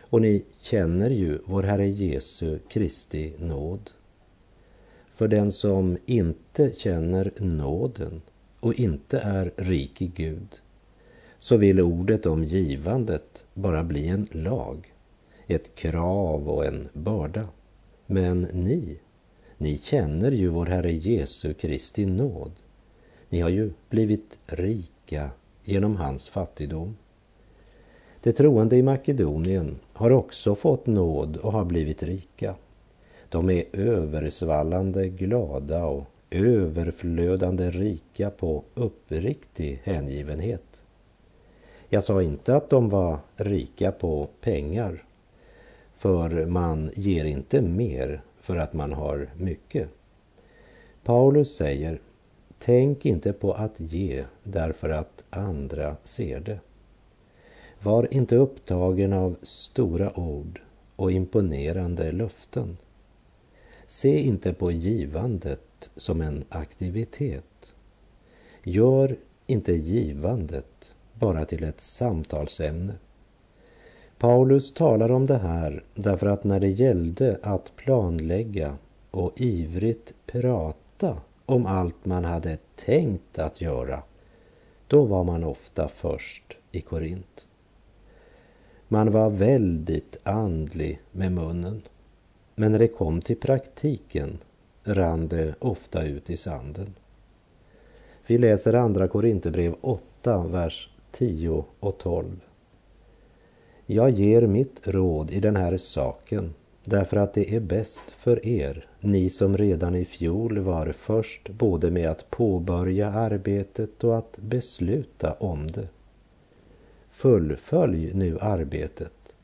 Och 0.00 0.20
ni 0.20 0.44
känner 0.60 1.10
ju 1.10 1.38
vår 1.44 1.62
Herre 1.62 1.88
Jesu 1.88 2.58
Kristi 2.68 3.32
nåd. 3.38 3.90
För 5.10 5.28
den 5.28 5.52
som 5.52 5.98
inte 6.06 6.72
känner 6.76 7.32
nåden 7.36 8.22
och 8.60 8.74
inte 8.74 9.18
är 9.18 9.52
rik 9.56 10.02
i 10.02 10.06
Gud, 10.06 10.60
så 11.38 11.56
vill 11.56 11.80
ordet 11.80 12.26
om 12.26 12.44
givandet 12.44 13.44
bara 13.54 13.84
bli 13.84 14.08
en 14.08 14.28
lag 14.30 14.92
ett 15.46 15.74
krav 15.74 16.48
och 16.48 16.66
en 16.66 16.88
börda. 16.92 17.48
Men 18.06 18.38
ni, 18.40 18.98
ni 19.58 19.78
känner 19.78 20.32
ju 20.32 20.48
vår 20.48 20.66
Herre 20.66 20.92
Jesu 20.92 21.54
Kristi 21.54 22.06
nåd. 22.06 22.52
Ni 23.28 23.40
har 23.40 23.48
ju 23.48 23.72
blivit 23.90 24.38
rika 24.46 25.30
genom 25.64 25.96
hans 25.96 26.28
fattigdom. 26.28 26.96
De 28.22 28.32
troende 28.32 28.76
i 28.76 28.82
Makedonien 28.82 29.76
har 29.92 30.10
också 30.10 30.54
fått 30.54 30.86
nåd 30.86 31.36
och 31.36 31.52
har 31.52 31.64
blivit 31.64 32.02
rika. 32.02 32.54
De 33.28 33.50
är 33.50 33.64
översvallande 33.72 35.08
glada 35.08 35.84
och 35.84 36.04
överflödande 36.30 37.70
rika 37.70 38.30
på 38.30 38.64
uppriktig 38.74 39.80
hängivenhet. 39.84 40.82
Jag 41.88 42.04
sa 42.04 42.22
inte 42.22 42.56
att 42.56 42.70
de 42.70 42.88
var 42.88 43.18
rika 43.36 43.92
på 43.92 44.28
pengar, 44.40 45.05
för 45.98 46.46
man 46.46 46.90
ger 46.94 47.24
inte 47.24 47.62
mer 47.62 48.22
för 48.40 48.56
att 48.56 48.72
man 48.72 48.92
har 48.92 49.30
mycket. 49.36 49.88
Paulus 51.04 51.56
säger, 51.56 52.00
tänk 52.58 53.06
inte 53.06 53.32
på 53.32 53.52
att 53.52 53.80
ge 53.80 54.24
därför 54.42 54.90
att 54.90 55.24
andra 55.30 55.96
ser 56.04 56.40
det. 56.40 56.60
Var 57.82 58.14
inte 58.14 58.36
upptagen 58.36 59.12
av 59.12 59.36
stora 59.42 60.18
ord 60.18 60.60
och 60.96 61.12
imponerande 61.12 62.12
löften. 62.12 62.76
Se 63.86 64.18
inte 64.18 64.52
på 64.52 64.70
givandet 64.72 65.90
som 65.96 66.20
en 66.20 66.44
aktivitet. 66.48 67.74
Gör 68.62 69.16
inte 69.46 69.72
givandet 69.72 70.94
bara 71.14 71.44
till 71.44 71.64
ett 71.64 71.80
samtalsämne. 71.80 72.94
Paulus 74.18 74.74
talar 74.74 75.10
om 75.10 75.26
det 75.26 75.38
här 75.38 75.84
därför 75.94 76.26
att 76.26 76.44
när 76.44 76.60
det 76.60 76.68
gällde 76.68 77.38
att 77.42 77.76
planlägga 77.76 78.76
och 79.10 79.32
ivrigt 79.36 80.14
prata 80.26 81.16
om 81.46 81.66
allt 81.66 82.04
man 82.04 82.24
hade 82.24 82.58
tänkt 82.76 83.38
att 83.38 83.60
göra, 83.60 84.02
då 84.86 85.04
var 85.04 85.24
man 85.24 85.44
ofta 85.44 85.88
först 85.88 86.56
i 86.72 86.80
Korint. 86.80 87.46
Man 88.88 89.12
var 89.12 89.30
väldigt 89.30 90.18
andlig 90.22 91.00
med 91.12 91.32
munnen. 91.32 91.82
Men 92.54 92.72
när 92.72 92.78
det 92.78 92.88
kom 92.88 93.20
till 93.20 93.36
praktiken 93.36 94.38
rann 94.84 95.28
det 95.28 95.54
ofta 95.58 96.02
ut 96.02 96.30
i 96.30 96.36
sanden. 96.36 96.94
Vi 98.26 98.38
läser 98.38 98.74
andra 98.74 99.08
Korinthierbrev 99.08 99.74
8, 99.80 100.46
vers 100.46 100.90
10 101.10 101.64
och 101.80 101.98
12. 101.98 102.40
Jag 103.86 104.10
ger 104.10 104.42
mitt 104.42 104.88
råd 104.88 105.30
i 105.30 105.40
den 105.40 105.56
här 105.56 105.76
saken 105.76 106.54
därför 106.84 107.16
att 107.16 107.34
det 107.34 107.54
är 107.54 107.60
bäst 107.60 108.02
för 108.16 108.46
er, 108.46 108.86
ni 109.00 109.28
som 109.30 109.56
redan 109.56 109.94
i 109.94 110.04
fjol 110.04 110.58
var 110.58 110.92
först 110.92 111.48
både 111.48 111.90
med 111.90 112.10
att 112.10 112.30
påbörja 112.30 113.10
arbetet 113.10 114.04
och 114.04 114.18
att 114.18 114.38
besluta 114.38 115.32
om 115.32 115.66
det. 115.66 115.88
Fullfölj 117.10 118.14
nu 118.14 118.38
arbetet 118.40 119.34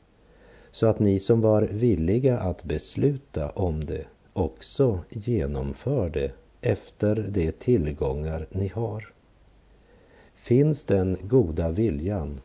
så 0.71 0.87
att 0.87 0.99
ni 0.99 1.19
som 1.19 1.41
var 1.41 1.61
villiga 1.61 2.39
att 2.39 2.63
besluta 2.63 3.49
om 3.49 3.85
det 3.85 4.05
också 4.33 4.99
genomför 5.09 6.09
det 6.09 6.31
efter 6.61 7.15
de 7.29 7.51
tillgångar 7.51 8.47
ni 8.51 8.67
har. 8.67 9.09
Finns 10.33 10.83
den 10.83 11.17
goda 11.21 11.71
viljan 11.71 12.41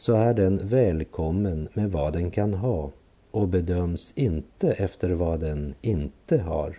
så 0.00 0.14
är 0.14 0.34
den 0.34 0.68
välkommen 0.68 1.68
med 1.72 1.92
vad 1.92 2.12
den 2.12 2.30
kan 2.30 2.54
ha 2.54 2.90
och 3.30 3.48
bedöms 3.48 4.12
inte 4.16 4.72
efter 4.72 5.10
vad 5.10 5.40
den 5.40 5.74
inte 5.80 6.38
har. 6.38 6.78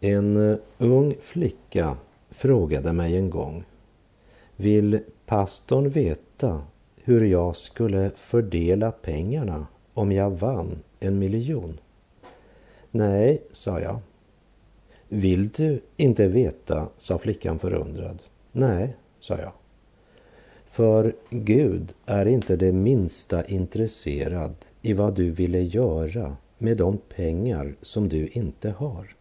En 0.00 0.50
eh, 0.50 0.58
ung 0.78 1.14
flicka 1.20 1.96
frågade 2.30 2.92
mig 2.92 3.16
en 3.16 3.30
gång 3.30 3.64
Vill 4.56 5.00
pastorn 5.26 5.88
veta 5.88 6.62
hur 6.96 7.24
jag 7.24 7.56
skulle 7.56 8.10
fördela 8.10 8.92
pengarna 8.92 9.66
om 9.94 10.12
jag 10.12 10.30
vann 10.30 10.78
en 11.00 11.18
miljon? 11.18 11.80
Nej, 12.90 13.42
sa 13.52 13.80
jag. 13.80 13.98
Vill 15.08 15.48
du 15.48 15.82
inte 15.96 16.28
veta, 16.28 16.88
sa 16.98 17.18
flickan 17.18 17.58
förundrad. 17.58 18.22
Nej, 18.52 18.96
sa 19.20 19.38
jag. 19.38 19.52
För 20.72 21.14
Gud 21.30 21.94
är 22.06 22.26
inte 22.26 22.56
det 22.56 22.72
minsta 22.72 23.44
intresserad 23.44 24.54
i 24.82 24.92
vad 24.92 25.14
du 25.14 25.30
ville 25.30 25.60
göra 25.60 26.36
med 26.58 26.76
de 26.76 26.98
pengar 27.08 27.74
som 27.82 28.08
du 28.08 28.28
inte 28.28 28.70
har. 28.70 29.16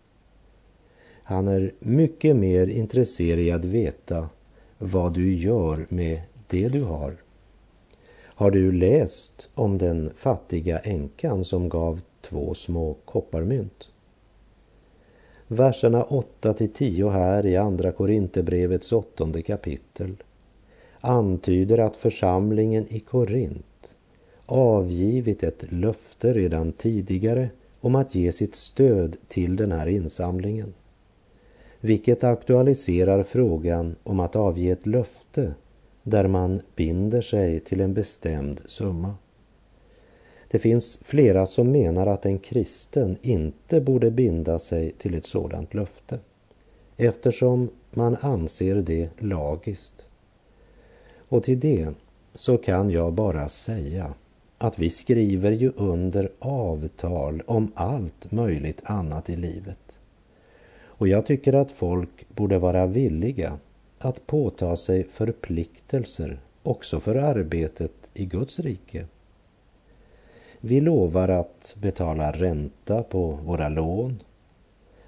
Han 1.23 1.47
är 1.47 1.71
mycket 1.79 2.35
mer 2.35 2.67
intresserad 2.67 3.39
i 3.39 3.51
att 3.51 3.65
veta 3.65 4.29
vad 4.77 5.13
du 5.13 5.33
gör 5.33 5.85
med 5.89 6.21
det 6.47 6.67
du 6.67 6.83
har. 6.83 7.15
Har 8.23 8.51
du 8.51 8.71
läst 8.71 9.49
om 9.53 9.77
den 9.77 10.11
fattiga 10.15 10.79
änkan 10.79 11.43
som 11.43 11.69
gav 11.69 12.01
två 12.21 12.53
små 12.53 12.95
kopparmynt? 13.05 13.87
Verserna 15.47 16.03
8 16.03 16.53
till 16.53 16.73
10 16.73 17.09
här 17.09 17.45
i 17.45 17.57
Andra 17.57 17.91
Korinthierbrevets 17.91 18.91
åttonde 18.91 19.41
kapitel 19.41 20.15
antyder 21.01 21.77
att 21.77 21.97
församlingen 21.97 22.85
i 22.89 22.99
Korint 22.99 23.95
avgivit 24.45 25.43
ett 25.43 25.71
löfte 25.71 26.33
redan 26.33 26.71
tidigare 26.71 27.49
om 27.81 27.95
att 27.95 28.15
ge 28.15 28.31
sitt 28.31 28.55
stöd 28.55 29.17
till 29.27 29.55
den 29.55 29.71
här 29.71 29.87
insamlingen. 29.87 30.73
Vilket 31.79 32.23
aktualiserar 32.23 33.23
frågan 33.23 33.95
om 34.03 34.19
att 34.19 34.35
avge 34.35 34.71
ett 34.71 34.85
löfte 34.85 35.53
där 36.03 36.27
man 36.27 36.61
binder 36.75 37.21
sig 37.21 37.59
till 37.59 37.81
en 37.81 37.93
bestämd 37.93 38.61
summa. 38.65 39.15
Det 40.47 40.59
finns 40.59 40.99
flera 41.03 41.45
som 41.45 41.71
menar 41.71 42.07
att 42.07 42.25
en 42.25 42.39
kristen 42.39 43.17
inte 43.21 43.81
borde 43.81 44.11
binda 44.11 44.59
sig 44.59 44.91
till 44.91 45.15
ett 45.15 45.25
sådant 45.25 45.73
löfte 45.73 46.19
eftersom 46.97 47.69
man 47.91 48.17
anser 48.21 48.75
det 48.75 49.09
lagiskt. 49.21 50.05
Och 51.31 51.43
till 51.43 51.59
det 51.59 51.93
så 52.33 52.57
kan 52.57 52.89
jag 52.89 53.13
bara 53.13 53.49
säga 53.49 54.13
att 54.57 54.79
vi 54.79 54.89
skriver 54.89 55.51
ju 55.51 55.71
under 55.75 56.31
avtal 56.39 57.43
om 57.45 57.71
allt 57.75 58.31
möjligt 58.31 58.81
annat 58.83 59.29
i 59.29 59.35
livet. 59.35 59.97
Och 60.83 61.07
jag 61.07 61.25
tycker 61.25 61.53
att 61.53 61.71
folk 61.71 62.29
borde 62.35 62.59
vara 62.59 62.85
villiga 62.85 63.59
att 63.99 64.27
påta 64.27 64.75
sig 64.75 65.03
förpliktelser 65.03 66.39
också 66.63 66.99
för 66.99 67.15
arbetet 67.15 67.93
i 68.13 68.25
Guds 68.25 68.59
rike. 68.59 69.05
Vi 70.59 70.81
lovar 70.81 71.29
att 71.29 71.75
betala 71.81 72.31
ränta 72.31 73.03
på 73.03 73.31
våra 73.31 73.69
lån. 73.69 74.23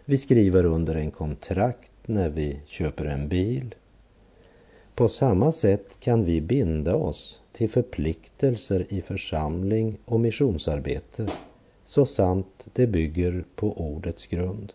Vi 0.05 0.17
skriver 0.17 0.65
under 0.65 0.95
en 0.95 1.11
kontrakt 1.11 1.91
när 2.05 2.29
vi 2.29 2.59
köper 2.65 3.05
en 3.05 3.27
bil. 3.27 3.75
På 4.95 5.07
samma 5.07 5.51
sätt 5.51 5.99
kan 5.99 6.23
vi 6.23 6.41
binda 6.41 6.95
oss 6.95 7.41
till 7.51 7.69
förpliktelser 7.69 8.85
i 8.89 9.01
församling 9.01 9.97
och 10.05 10.19
missionsarbete 10.19 11.27
så 11.85 12.05
sant 12.05 12.67
det 12.73 12.87
bygger 12.87 13.43
på 13.55 13.73
ordets 13.73 14.27
grund. 14.27 14.73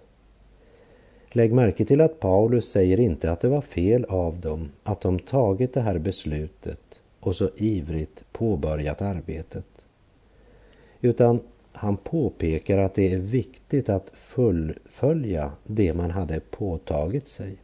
Lägg 1.33 1.53
märke 1.53 1.85
till 1.85 2.01
att 2.01 2.21
Paulus 2.21 2.69
säger 2.71 3.01
inte 3.01 3.33
att 3.33 3.41
det 3.41 3.49
var 3.49 3.61
fel 3.61 4.05
av 4.05 4.41
dem 4.41 4.69
att 4.83 5.01
de 5.01 5.19
tagit 5.19 5.75
det 5.75 5.81
här 5.81 5.99
beslutet 5.99 7.01
och 7.21 7.37
så 7.37 7.51
ivrigt 7.57 8.25
påbörjat 8.33 9.03
arbetet. 9.03 9.87
Utan 11.01 11.41
han 11.73 11.97
påpekar 11.97 12.79
att 12.79 12.95
det 12.95 13.13
är 13.13 13.19
viktigt 13.19 13.89
att 13.89 14.13
fullfölja 14.15 15.53
det 15.65 15.95
man 15.95 16.11
hade 16.11 16.41
påtagit 16.41 17.29
sig. 17.29 17.57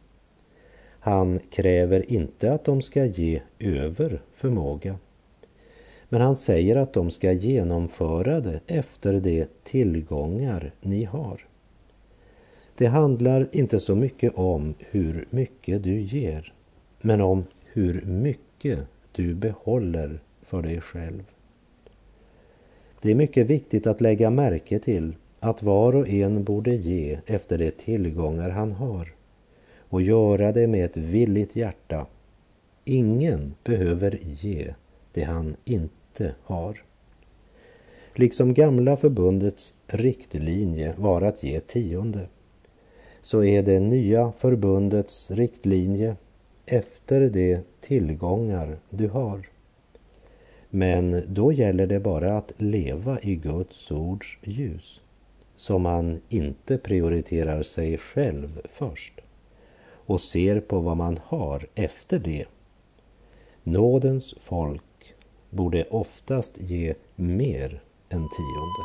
Han 1.05 1.39
kräver 1.39 2.11
inte 2.11 2.53
att 2.53 2.65
de 2.65 2.81
ska 2.81 3.05
ge 3.05 3.41
över 3.59 4.21
förmåga. 4.33 4.95
Men 6.09 6.21
han 6.21 6.35
säger 6.35 6.75
att 6.75 6.93
de 6.93 7.11
ska 7.11 7.31
genomföra 7.31 8.39
det 8.39 8.59
efter 8.67 9.19
de 9.19 9.45
tillgångar 9.63 10.71
ni 10.81 11.03
har. 11.03 11.41
Det 12.77 12.85
handlar 12.85 13.47
inte 13.51 13.79
så 13.79 13.95
mycket 13.95 14.33
om 14.35 14.73
hur 14.79 15.27
mycket 15.29 15.83
du 15.83 15.99
ger, 16.01 16.53
men 17.01 17.21
om 17.21 17.45
hur 17.65 18.01
mycket 18.01 18.79
du 19.11 19.35
behåller 19.35 20.19
för 20.43 20.61
dig 20.61 20.81
själv. 20.81 21.23
Det 23.01 23.11
är 23.11 23.15
mycket 23.15 23.47
viktigt 23.47 23.87
att 23.87 24.01
lägga 24.01 24.29
märke 24.29 24.79
till 24.79 25.15
att 25.39 25.63
var 25.63 25.95
och 25.95 26.09
en 26.09 26.43
borde 26.43 26.75
ge 26.75 27.19
efter 27.25 27.57
de 27.57 27.71
tillgångar 27.71 28.49
han 28.49 28.71
har 28.71 29.14
och 29.95 30.01
göra 30.01 30.51
det 30.51 30.67
med 30.67 30.85
ett 30.85 30.97
villigt 30.97 31.55
hjärta. 31.55 32.07
Ingen 32.85 33.55
behöver 33.63 34.19
ge 34.21 34.73
det 35.11 35.23
han 35.23 35.55
inte 35.65 36.35
har. 36.43 36.83
Liksom 38.13 38.53
gamla 38.53 38.97
förbundets 38.97 39.73
riktlinje 39.87 40.93
var 40.97 41.21
att 41.21 41.43
ge 41.43 41.59
tionde 41.59 42.27
så 43.21 43.43
är 43.43 43.63
det 43.63 43.79
nya 43.79 44.31
förbundets 44.31 45.31
riktlinje 45.31 46.15
efter 46.65 47.29
de 47.29 47.59
tillgångar 47.81 48.77
du 48.89 49.07
har. 49.07 49.49
Men 50.69 51.23
då 51.27 51.51
gäller 51.51 51.87
det 51.87 51.99
bara 51.99 52.37
att 52.37 52.53
leva 52.57 53.19
i 53.21 53.35
Guds 53.35 53.91
ords 53.91 54.37
ljus, 54.43 55.01
så 55.55 55.79
man 55.79 56.21
inte 56.29 56.77
prioriterar 56.77 57.63
sig 57.63 57.97
själv 57.97 58.61
först 58.69 59.21
och 60.05 60.21
ser 60.21 60.59
på 60.59 60.79
vad 60.79 60.97
man 60.97 61.19
har 61.25 61.67
efter 61.75 62.19
det. 62.19 62.45
Nådens 63.63 64.33
folk 64.39 65.15
borde 65.49 65.83
oftast 65.83 66.57
ge 66.57 66.93
mer 67.15 67.83
än 68.09 68.29
tionde. 68.29 68.83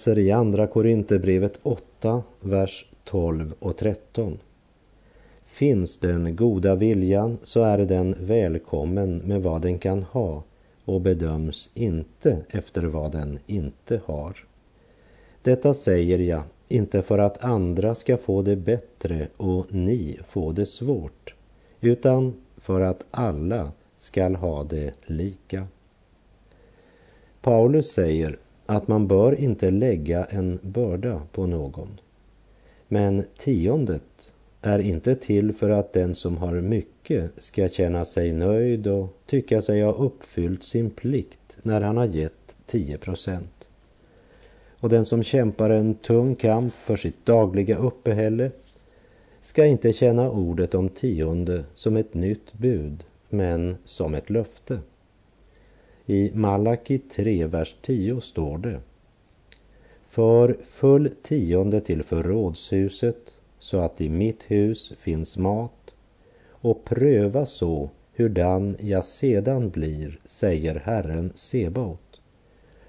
Läser 0.00 0.18
i 0.18 0.30
Andra 0.30 0.66
Korinthierbrevet 0.66 1.60
8, 1.62 2.22
vers 2.40 2.86
12 3.04 3.54
och 3.58 3.76
13. 3.76 4.38
Finns 5.46 5.98
den 5.98 6.36
goda 6.36 6.74
viljan 6.74 7.38
så 7.42 7.62
är 7.62 7.78
den 7.78 8.16
välkommen 8.20 9.18
med 9.18 9.42
vad 9.42 9.62
den 9.62 9.78
kan 9.78 10.02
ha 10.02 10.42
och 10.84 11.00
bedöms 11.00 11.70
inte 11.74 12.38
efter 12.48 12.82
vad 12.82 13.12
den 13.12 13.38
inte 13.46 14.00
har. 14.04 14.36
Detta 15.42 15.74
säger 15.74 16.18
jag 16.18 16.42
inte 16.68 17.02
för 17.02 17.18
att 17.18 17.44
andra 17.44 17.94
ska 17.94 18.16
få 18.16 18.42
det 18.42 18.56
bättre 18.56 19.28
och 19.36 19.66
ni 19.74 20.18
få 20.24 20.52
det 20.52 20.66
svårt, 20.66 21.34
utan 21.80 22.34
för 22.56 22.80
att 22.80 23.06
alla 23.10 23.72
skall 23.96 24.36
ha 24.36 24.64
det 24.64 24.94
lika. 25.06 25.66
Paulus 27.40 27.92
säger 27.92 28.38
att 28.70 28.88
man 28.88 29.08
bör 29.08 29.40
inte 29.40 29.70
lägga 29.70 30.24
en 30.24 30.58
börda 30.62 31.22
på 31.32 31.46
någon. 31.46 32.00
Men 32.88 33.24
tiondet 33.38 34.32
är 34.62 34.78
inte 34.78 35.14
till 35.14 35.52
för 35.52 35.70
att 35.70 35.92
den 35.92 36.14
som 36.14 36.36
har 36.36 36.52
mycket 36.52 37.30
ska 37.38 37.68
känna 37.68 38.04
sig 38.04 38.32
nöjd 38.32 38.86
och 38.86 39.18
tycka 39.26 39.62
sig 39.62 39.82
ha 39.82 39.92
uppfyllt 39.92 40.64
sin 40.64 40.90
plikt 40.90 41.58
när 41.62 41.80
han 41.80 41.96
har 41.96 42.06
gett 42.06 42.56
10 42.66 42.98
procent. 42.98 43.68
Och 44.80 44.88
den 44.88 45.04
som 45.04 45.22
kämpar 45.22 45.70
en 45.70 45.94
tung 45.94 46.34
kamp 46.34 46.74
för 46.74 46.96
sitt 46.96 47.26
dagliga 47.26 47.76
uppehälle 47.76 48.50
ska 49.40 49.66
inte 49.66 49.92
känna 49.92 50.30
ordet 50.30 50.74
om 50.74 50.88
tionde 50.88 51.64
som 51.74 51.96
ett 51.96 52.14
nytt 52.14 52.52
bud, 52.52 53.04
men 53.28 53.76
som 53.84 54.14
ett 54.14 54.30
löfte. 54.30 54.78
I 56.10 56.30
Malaki 56.34 56.98
3, 56.98 57.46
vers 57.46 57.76
10 57.82 58.20
står 58.20 58.58
det 58.58 58.80
För 60.04 60.56
full 60.62 61.10
tionde 61.22 61.80
till 61.80 62.02
förrådshuset 62.02 63.34
så 63.58 63.80
att 63.80 64.00
i 64.00 64.08
mitt 64.08 64.42
hus 64.42 64.92
finns 64.98 65.36
mat 65.36 65.94
och 66.50 66.84
pröva 66.84 67.46
så 67.46 67.90
hurdan 68.14 68.76
jag 68.80 69.04
sedan 69.04 69.70
blir, 69.70 70.20
säger 70.24 70.74
Herren 70.74 71.32
Sebaot. 71.34 72.20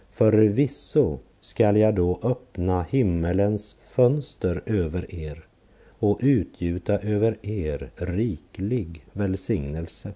Förvisso 0.10 1.20
skall 1.42 1.78
jag 1.78 1.96
då 1.96 2.20
öppna 2.24 2.84
himmelens 2.84 3.76
fönster 3.86 4.64
över 4.66 5.16
er 5.16 5.46
och 5.88 6.20
utgjuta 6.22 7.00
över 7.00 7.38
er 7.42 7.92
riklig 7.96 9.06
välsignelse. 9.14 10.14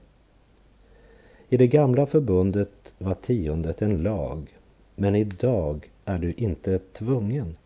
I 1.49 1.58
det 1.58 1.67
gamla 1.67 2.05
förbundet 2.05 2.93
var 2.97 3.13
tiondet 3.13 3.81
en 3.81 4.03
lag, 4.03 4.58
men 4.95 5.15
idag 5.15 5.91
är 6.05 6.17
du 6.17 6.31
inte 6.31 6.79
tvungen. 6.79 7.58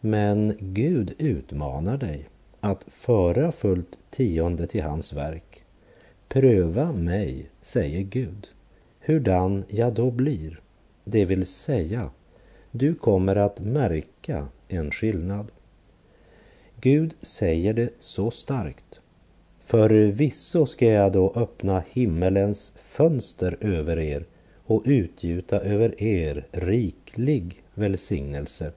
Men 0.00 0.56
Gud 0.58 1.14
utmanar 1.18 1.96
dig 1.96 2.26
att 2.60 2.84
föra 2.86 3.52
fullt 3.52 3.98
tionde 4.10 4.66
till 4.66 4.82
hans 4.82 5.12
verk. 5.12 5.64
Pröva 6.28 6.92
mig, 6.92 7.50
säger 7.60 8.00
Gud, 8.00 8.48
hurdan 9.00 9.64
jag 9.68 9.92
då 9.92 10.10
blir. 10.10 10.60
Det 11.04 11.24
vill 11.24 11.46
säga, 11.46 12.10
du 12.70 12.94
kommer 12.94 13.36
att 13.36 13.60
märka 13.60 14.48
en 14.68 14.90
skillnad. 14.90 15.52
Gud 16.80 17.14
säger 17.22 17.74
det 17.74 17.90
så 17.98 18.30
starkt 18.30 19.00
Förvisso 19.70 20.66
ska 20.66 20.86
jag 20.86 21.12
då 21.12 21.32
öppna 21.36 21.82
himmelens 21.90 22.72
fönster 22.76 23.56
över 23.60 23.98
er 23.98 24.26
och 24.64 24.82
utgjuta 24.84 25.60
över 25.60 26.02
er 26.02 26.46
riklig 26.52 27.62
välsignelse. 27.74 28.72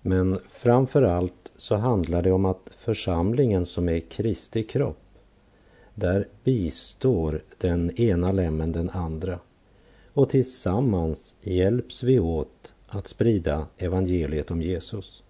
Men 0.00 0.38
framför 0.48 1.02
allt 1.02 1.52
så 1.56 1.76
handlar 1.76 2.22
det 2.22 2.32
om 2.32 2.44
att 2.44 2.70
församlingen 2.76 3.66
som 3.66 3.88
är 3.88 4.00
Kristi 4.00 4.62
kropp, 4.62 5.18
där 5.94 6.28
bistår 6.44 7.42
den 7.58 8.00
ena 8.00 8.30
lämmen 8.30 8.72
den 8.72 8.90
andra 8.90 9.38
och 10.12 10.30
tillsammans 10.30 11.34
hjälps 11.40 12.02
vi 12.02 12.18
åt 12.18 12.74
att 12.86 13.06
sprida 13.06 13.66
evangeliet 13.78 14.50
om 14.50 14.62
Jesus. 14.62 15.21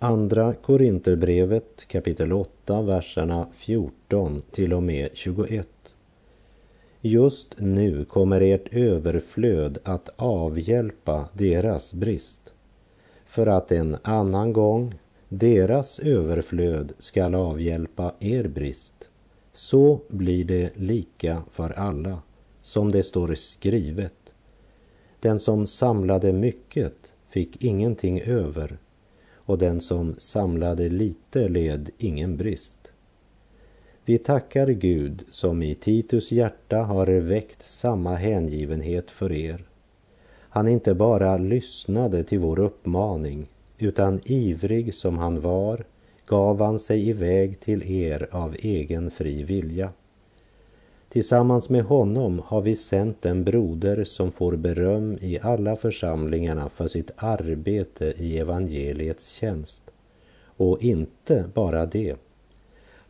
Andra 0.00 0.54
Korinterbrevet 0.54 1.84
kapitel 1.88 2.32
8, 2.32 2.82
verserna 2.82 3.46
14 3.52 4.42
till 4.50 4.72
och 4.74 4.82
med 4.82 5.08
21. 5.12 5.68
Just 7.00 7.54
nu 7.58 8.04
kommer 8.04 8.40
ert 8.40 8.74
överflöd 8.74 9.78
att 9.84 10.08
avhjälpa 10.16 11.28
deras 11.32 11.92
brist, 11.92 12.40
för 13.26 13.46
att 13.46 13.72
en 13.72 13.96
annan 14.02 14.52
gång 14.52 14.94
deras 15.28 15.98
överflöd 15.98 16.92
skall 16.98 17.34
avhjälpa 17.34 18.14
er 18.18 18.48
brist. 18.48 19.08
Så 19.52 20.00
blir 20.08 20.44
det 20.44 20.70
lika 20.74 21.42
för 21.50 21.70
alla, 21.70 22.22
som 22.62 22.92
det 22.92 23.02
står 23.02 23.34
skrivet. 23.34 24.32
Den 25.20 25.40
som 25.40 25.66
samlade 25.66 26.32
mycket 26.32 27.12
fick 27.28 27.64
ingenting 27.64 28.20
över 28.20 28.78
och 29.48 29.58
den 29.58 29.80
som 29.80 30.14
samlade 30.18 30.88
lite 30.88 31.48
led 31.48 31.90
ingen 31.98 32.36
brist. 32.36 32.92
Vi 34.04 34.18
tackar 34.18 34.66
Gud 34.66 35.24
som 35.30 35.62
i 35.62 35.74
Titus 35.74 36.32
hjärta 36.32 36.78
har 36.78 37.06
väckt 37.06 37.62
samma 37.62 38.14
hängivenhet 38.14 39.10
för 39.10 39.32
er. 39.32 39.68
Han 40.48 40.68
inte 40.68 40.94
bara 40.94 41.36
lyssnade 41.36 42.24
till 42.24 42.38
vår 42.38 42.58
uppmaning 42.58 43.46
utan 43.78 44.20
ivrig 44.24 44.94
som 44.94 45.18
han 45.18 45.40
var 45.40 45.84
gav 46.26 46.60
han 46.60 46.78
sig 46.78 47.08
iväg 47.08 47.60
till 47.60 47.90
er 47.90 48.28
av 48.30 48.56
egen 48.58 49.10
fri 49.10 49.42
vilja. 49.42 49.92
Tillsammans 51.08 51.68
med 51.68 51.84
honom 51.84 52.42
har 52.44 52.60
vi 52.60 52.76
sänt 52.76 53.26
en 53.26 53.44
broder 53.44 54.04
som 54.04 54.32
får 54.32 54.56
beröm 54.56 55.18
i 55.20 55.38
alla 55.42 55.76
församlingarna 55.76 56.68
för 56.68 56.88
sitt 56.88 57.10
arbete 57.16 58.14
i 58.16 58.38
evangeliets 58.38 59.30
tjänst. 59.30 59.82
Och 60.44 60.82
inte 60.82 61.44
bara 61.54 61.86
det. 61.86 62.16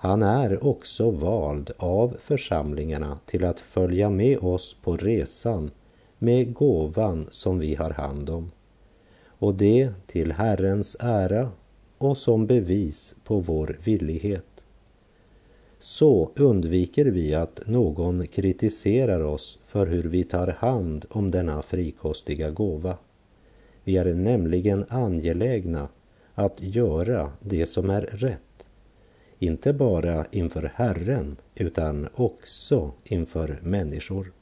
Han 0.00 0.22
är 0.22 0.64
också 0.64 1.10
vald 1.10 1.70
av 1.76 2.16
församlingarna 2.20 3.18
till 3.26 3.44
att 3.44 3.60
följa 3.60 4.10
med 4.10 4.38
oss 4.38 4.76
på 4.82 4.96
resan 4.96 5.70
med 6.18 6.54
gåvan 6.54 7.26
som 7.30 7.58
vi 7.58 7.74
har 7.74 7.90
hand 7.90 8.30
om. 8.30 8.50
Och 9.26 9.54
det 9.54 9.90
till 10.06 10.32
Herrens 10.32 10.96
ära 11.00 11.50
och 11.98 12.18
som 12.18 12.46
bevis 12.46 13.14
på 13.24 13.40
vår 13.40 13.78
villighet. 13.84 14.57
Så 15.78 16.30
undviker 16.36 17.04
vi 17.04 17.34
att 17.34 17.60
någon 17.66 18.26
kritiserar 18.26 19.20
oss 19.20 19.58
för 19.64 19.86
hur 19.86 20.02
vi 20.02 20.24
tar 20.24 20.46
hand 20.46 21.04
om 21.10 21.30
denna 21.30 21.62
frikostiga 21.62 22.50
gåva. 22.50 22.96
Vi 23.84 23.96
är 23.96 24.14
nämligen 24.14 24.84
angelägna 24.88 25.88
att 26.34 26.62
göra 26.62 27.32
det 27.40 27.66
som 27.66 27.90
är 27.90 28.00
rätt. 28.00 28.68
Inte 29.38 29.72
bara 29.72 30.26
inför 30.30 30.72
Herren 30.74 31.36
utan 31.54 32.08
också 32.14 32.90
inför 33.04 33.58
människor. 33.62 34.32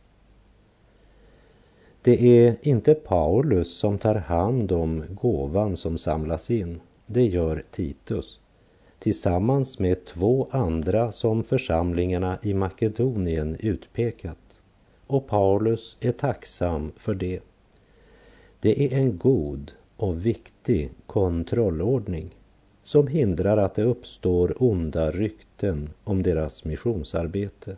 Det 2.02 2.46
är 2.46 2.56
inte 2.62 2.94
Paulus 2.94 3.78
som 3.78 3.98
tar 3.98 4.14
hand 4.14 4.72
om 4.72 5.04
gåvan 5.10 5.76
som 5.76 5.98
samlas 5.98 6.50
in. 6.50 6.80
Det 7.06 7.26
gör 7.26 7.64
Titus 7.70 8.40
tillsammans 8.98 9.78
med 9.78 10.04
två 10.04 10.48
andra 10.50 11.12
som 11.12 11.44
församlingarna 11.44 12.38
i 12.42 12.54
Makedonien 12.54 13.56
utpekat. 13.60 14.60
Och 15.06 15.26
Paulus 15.26 15.96
är 16.00 16.12
tacksam 16.12 16.92
för 16.96 17.14
det. 17.14 17.40
Det 18.60 18.84
är 18.84 18.98
en 18.98 19.18
god 19.18 19.72
och 19.96 20.26
viktig 20.26 20.90
kontrollordning 21.06 22.36
som 22.82 23.06
hindrar 23.06 23.56
att 23.56 23.74
det 23.74 23.82
uppstår 23.82 24.62
onda 24.62 25.10
rykten 25.10 25.90
om 26.04 26.22
deras 26.22 26.64
missionsarbete. 26.64 27.76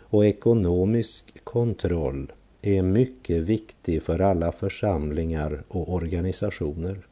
Och 0.00 0.26
ekonomisk 0.26 1.44
kontroll 1.44 2.32
är 2.62 2.82
mycket 2.82 3.42
viktig 3.42 4.02
för 4.02 4.18
alla 4.18 4.52
församlingar 4.52 5.62
och 5.68 5.94
organisationer. 5.94 7.06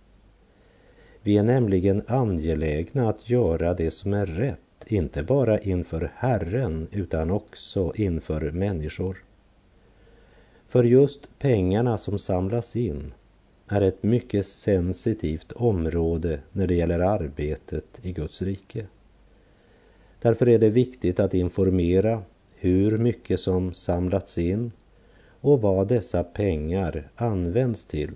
Vi 1.23 1.39
är 1.39 1.43
nämligen 1.43 2.03
angelägna 2.07 3.09
att 3.09 3.31
göra 3.31 3.75
det 3.75 3.91
som 3.91 4.15
är 4.15 4.27
rätt, 4.27 4.59
inte 4.87 5.23
bara 5.23 5.59
inför 5.59 6.13
Herren 6.15 6.89
utan 6.93 7.31
också 7.31 7.93
inför 7.97 8.51
människor. 8.51 9.25
För 10.69 10.85
just 10.85 11.39
pengarna 11.39 11.99
som 11.99 12.19
samlas 12.19 12.77
in 12.77 13.13
är 13.69 13.81
ett 13.81 14.03
mycket 14.03 14.47
sensitivt 14.47 15.53
område 15.53 16.41
när 16.53 16.67
det 16.67 16.75
gäller 16.75 16.99
arbetet 16.99 18.01
i 18.03 18.13
Guds 18.13 18.43
rike. 18.43 18.87
Därför 20.23 20.49
är 20.49 20.59
det 20.59 20.71
viktigt 20.71 21.21
att 21.21 21.35
informera 21.35 22.23
hur 22.55 22.99
mycket 22.99 23.41
som 23.41 23.75
samlats 23.75 24.39
in 24.39 24.73
och 25.41 25.61
vad 25.61 25.89
dessa 25.89 26.25
pengar 26.25 27.11
används 27.17 27.85
till 27.85 28.15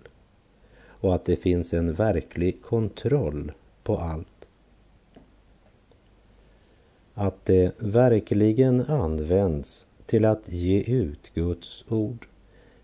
och 1.03 1.15
att 1.15 1.25
det 1.25 1.37
finns 1.37 1.75
en 1.75 1.93
verklig 1.93 2.63
kontroll 2.63 3.53
på 3.83 3.99
allt. 3.99 4.49
Att 7.15 7.45
det 7.45 7.73
verkligen 7.79 8.81
används 8.81 9.87
till 10.07 10.25
att 10.25 10.49
ge 10.49 10.81
ut 10.81 11.31
Guds 11.35 11.85
ord, 11.89 12.27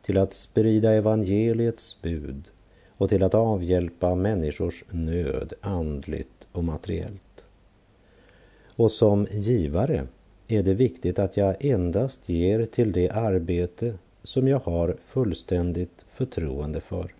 till 0.02 0.18
att 0.18 0.34
sprida 0.34 0.92
evangeliets 0.92 2.02
bud 2.02 2.50
och 2.88 3.08
till 3.08 3.22
att 3.22 3.34
avhjälpa 3.34 4.14
människors 4.14 4.84
nöd 4.90 5.52
andligt 5.60 6.46
och 6.52 6.64
materiellt. 6.64 7.46
Och 8.66 8.90
som 8.90 9.26
givare 9.30 10.06
är 10.48 10.62
det 10.62 10.74
viktigt 10.74 11.18
att 11.18 11.36
jag 11.36 11.64
endast 11.64 12.28
ger 12.28 12.66
till 12.66 12.92
det 12.92 13.10
arbete 13.10 13.98
som 14.22 14.48
jag 14.48 14.58
har 14.58 14.96
fullständigt 15.04 16.04
förtroende 16.08 16.80
för. 16.80 17.17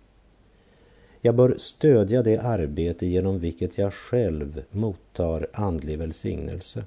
Jag 1.21 1.35
bör 1.35 1.55
stödja 1.57 2.23
det 2.23 2.37
arbete 2.37 3.05
genom 3.05 3.39
vilket 3.39 3.77
jag 3.77 3.93
själv 3.93 4.63
mottar 4.71 5.47
andlig 5.53 5.97
välsignelse. 5.97 6.83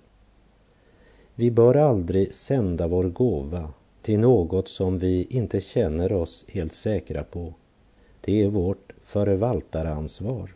Vi 1.35 1.51
bör 1.51 1.75
aldrig 1.75 2.35
sända 2.35 2.87
vår 2.88 3.05
gåva 3.05 3.73
till 4.03 4.18
något 4.21 4.68
som 4.68 4.99
vi 4.99 5.27
inte 5.31 5.61
känner 5.61 6.12
oss 6.12 6.45
helt 6.49 6.75
säkra 6.75 7.25
på. 7.25 7.55
Det 8.21 8.42
är 8.42 8.49
vårt 8.49 8.92
förvaltaransvar. 9.03 10.55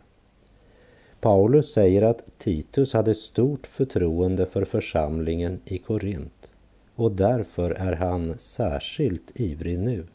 Paulus 1.19 1.73
säger 1.73 2.01
att 2.01 2.23
Titus 2.37 2.93
hade 2.93 3.15
stort 3.15 3.67
förtroende 3.67 4.45
för 4.45 4.65
församlingen 4.65 5.59
i 5.65 5.77
Korint 5.77 6.53
och 6.95 7.11
därför 7.11 7.71
är 7.71 7.93
han 7.93 8.39
särskilt 8.39 9.39
ivrig 9.39 9.79
nu. 9.79 10.05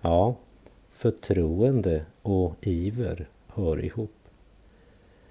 Ja, 0.00 0.36
förtroende 0.94 2.04
och 2.22 2.54
iver 2.60 3.28
hör 3.46 3.84
ihop. 3.84 4.10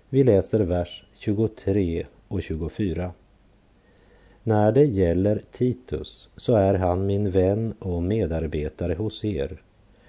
Vi 0.10 0.23
läser 0.23 0.60
vers 0.60 1.06
23 1.13 2.06
och 2.28 2.41
24. 2.41 3.12
När 4.43 4.71
det 4.71 4.86
gäller 4.86 5.41
Titus 5.52 6.30
så 6.36 6.56
är 6.56 6.73
han 6.73 7.06
min 7.06 7.32
vän 7.32 7.73
och 7.80 8.04
medarbetare 8.04 8.93
hos 8.93 9.26
er 9.26 9.62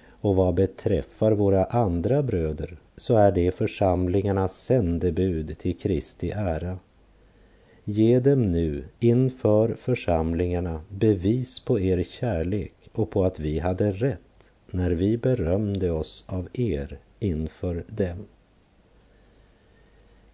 och 0.09 0.35
vad 0.35 0.53
beträffar 0.53 1.31
våra 1.31 1.65
andra 1.65 2.23
bröder 2.23 2.77
så 2.97 3.17
är 3.17 3.31
det 3.31 3.55
församlingarnas 3.55 4.57
sändebud 4.57 5.57
till 5.57 5.77
Kristi 5.77 6.31
ära. 6.31 6.79
Ge 7.83 8.19
dem 8.19 8.51
nu 8.51 8.83
inför 8.99 9.73
församlingarna 9.73 10.81
bevis 10.89 11.59
på 11.59 11.79
er 11.79 12.03
kärlek 12.03 12.73
och 12.91 13.09
på 13.09 13.25
att 13.25 13.39
vi 13.39 13.59
hade 13.59 13.91
rätt 13.91 14.24
när 14.75 14.91
vi 14.91 15.17
berömde 15.17 15.91
oss 15.91 16.25
av 16.27 16.47
er 16.53 16.99
inför 17.19 17.83
dem. 17.87 18.25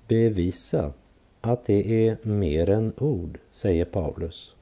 Bevisa 0.08 0.94
att 1.42 1.66
det 1.66 2.08
är 2.08 2.18
mer 2.24 2.70
än 2.70 2.94
ord, 2.98 3.40
säger 3.52 3.86
Paulus. 3.86 4.56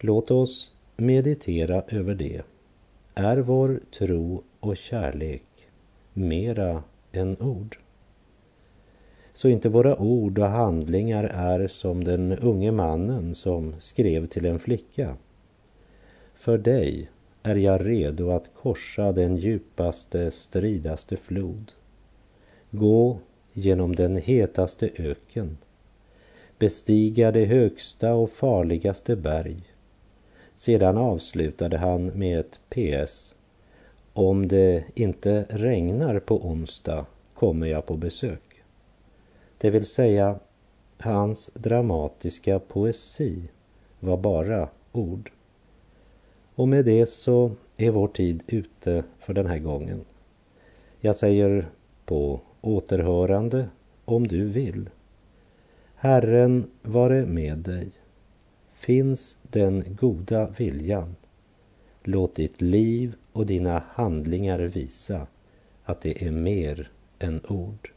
Låt 0.00 0.30
oss 0.30 0.72
meditera 0.96 1.82
över 1.88 2.14
det. 2.14 2.42
Är 3.14 3.36
vår 3.36 3.80
tro 3.98 4.42
och 4.60 4.76
kärlek 4.76 5.68
mera 6.12 6.82
än 7.12 7.36
ord? 7.40 7.78
Så 9.32 9.48
inte 9.48 9.68
våra 9.68 9.96
ord 9.96 10.38
och 10.38 10.48
handlingar 10.48 11.24
är 11.24 11.66
som 11.68 12.04
den 12.04 12.38
unge 12.38 12.72
mannen 12.72 13.34
som 13.34 13.74
skrev 13.80 14.26
till 14.26 14.46
en 14.46 14.58
flicka. 14.58 15.16
För 16.34 16.58
dig 16.58 17.10
är 17.46 17.56
jag 17.56 17.86
redo 17.86 18.30
att 18.30 18.54
korsa 18.54 19.12
den 19.12 19.36
djupaste, 19.36 20.30
stridaste 20.30 21.16
flod. 21.16 21.72
Gå 22.70 23.18
genom 23.52 23.94
den 23.94 24.16
hetaste 24.16 24.90
öken, 24.96 25.58
bestiga 26.58 27.32
det 27.32 27.44
högsta 27.44 28.14
och 28.14 28.30
farligaste 28.30 29.16
berg. 29.16 29.62
Sedan 30.54 30.96
avslutade 30.96 31.78
han 31.78 32.06
med 32.06 32.40
ett 32.40 32.60
PS. 32.68 33.34
Om 34.12 34.48
det 34.48 34.84
inte 34.94 35.46
regnar 35.48 36.18
på 36.18 36.46
onsdag 36.46 37.06
kommer 37.34 37.66
jag 37.66 37.86
på 37.86 37.96
besök. 37.96 38.62
Det 39.58 39.70
vill 39.70 39.86
säga, 39.86 40.38
hans 40.98 41.50
dramatiska 41.54 42.58
poesi 42.58 43.42
var 44.00 44.16
bara 44.16 44.68
ord. 44.92 45.30
Och 46.54 46.68
med 46.68 46.84
det 46.84 47.06
så 47.06 47.50
är 47.76 47.90
vår 47.90 48.08
tid 48.08 48.42
ute 48.46 49.04
för 49.18 49.34
den 49.34 49.46
här 49.46 49.58
gången. 49.58 50.04
Jag 51.00 51.16
säger 51.16 51.68
på 52.04 52.40
återhörande 52.60 53.68
om 54.04 54.26
du 54.26 54.44
vill. 54.44 54.90
Herren 55.94 56.70
vare 56.82 57.26
med 57.26 57.58
dig. 57.58 57.90
Finns 58.72 59.38
den 59.42 59.84
goda 60.00 60.46
viljan. 60.46 61.16
Låt 62.02 62.34
ditt 62.34 62.60
liv 62.60 63.14
och 63.32 63.46
dina 63.46 63.82
handlingar 63.88 64.58
visa 64.58 65.26
att 65.84 66.00
det 66.00 66.26
är 66.26 66.30
mer 66.30 66.90
än 67.18 67.40
ord. 67.48 67.93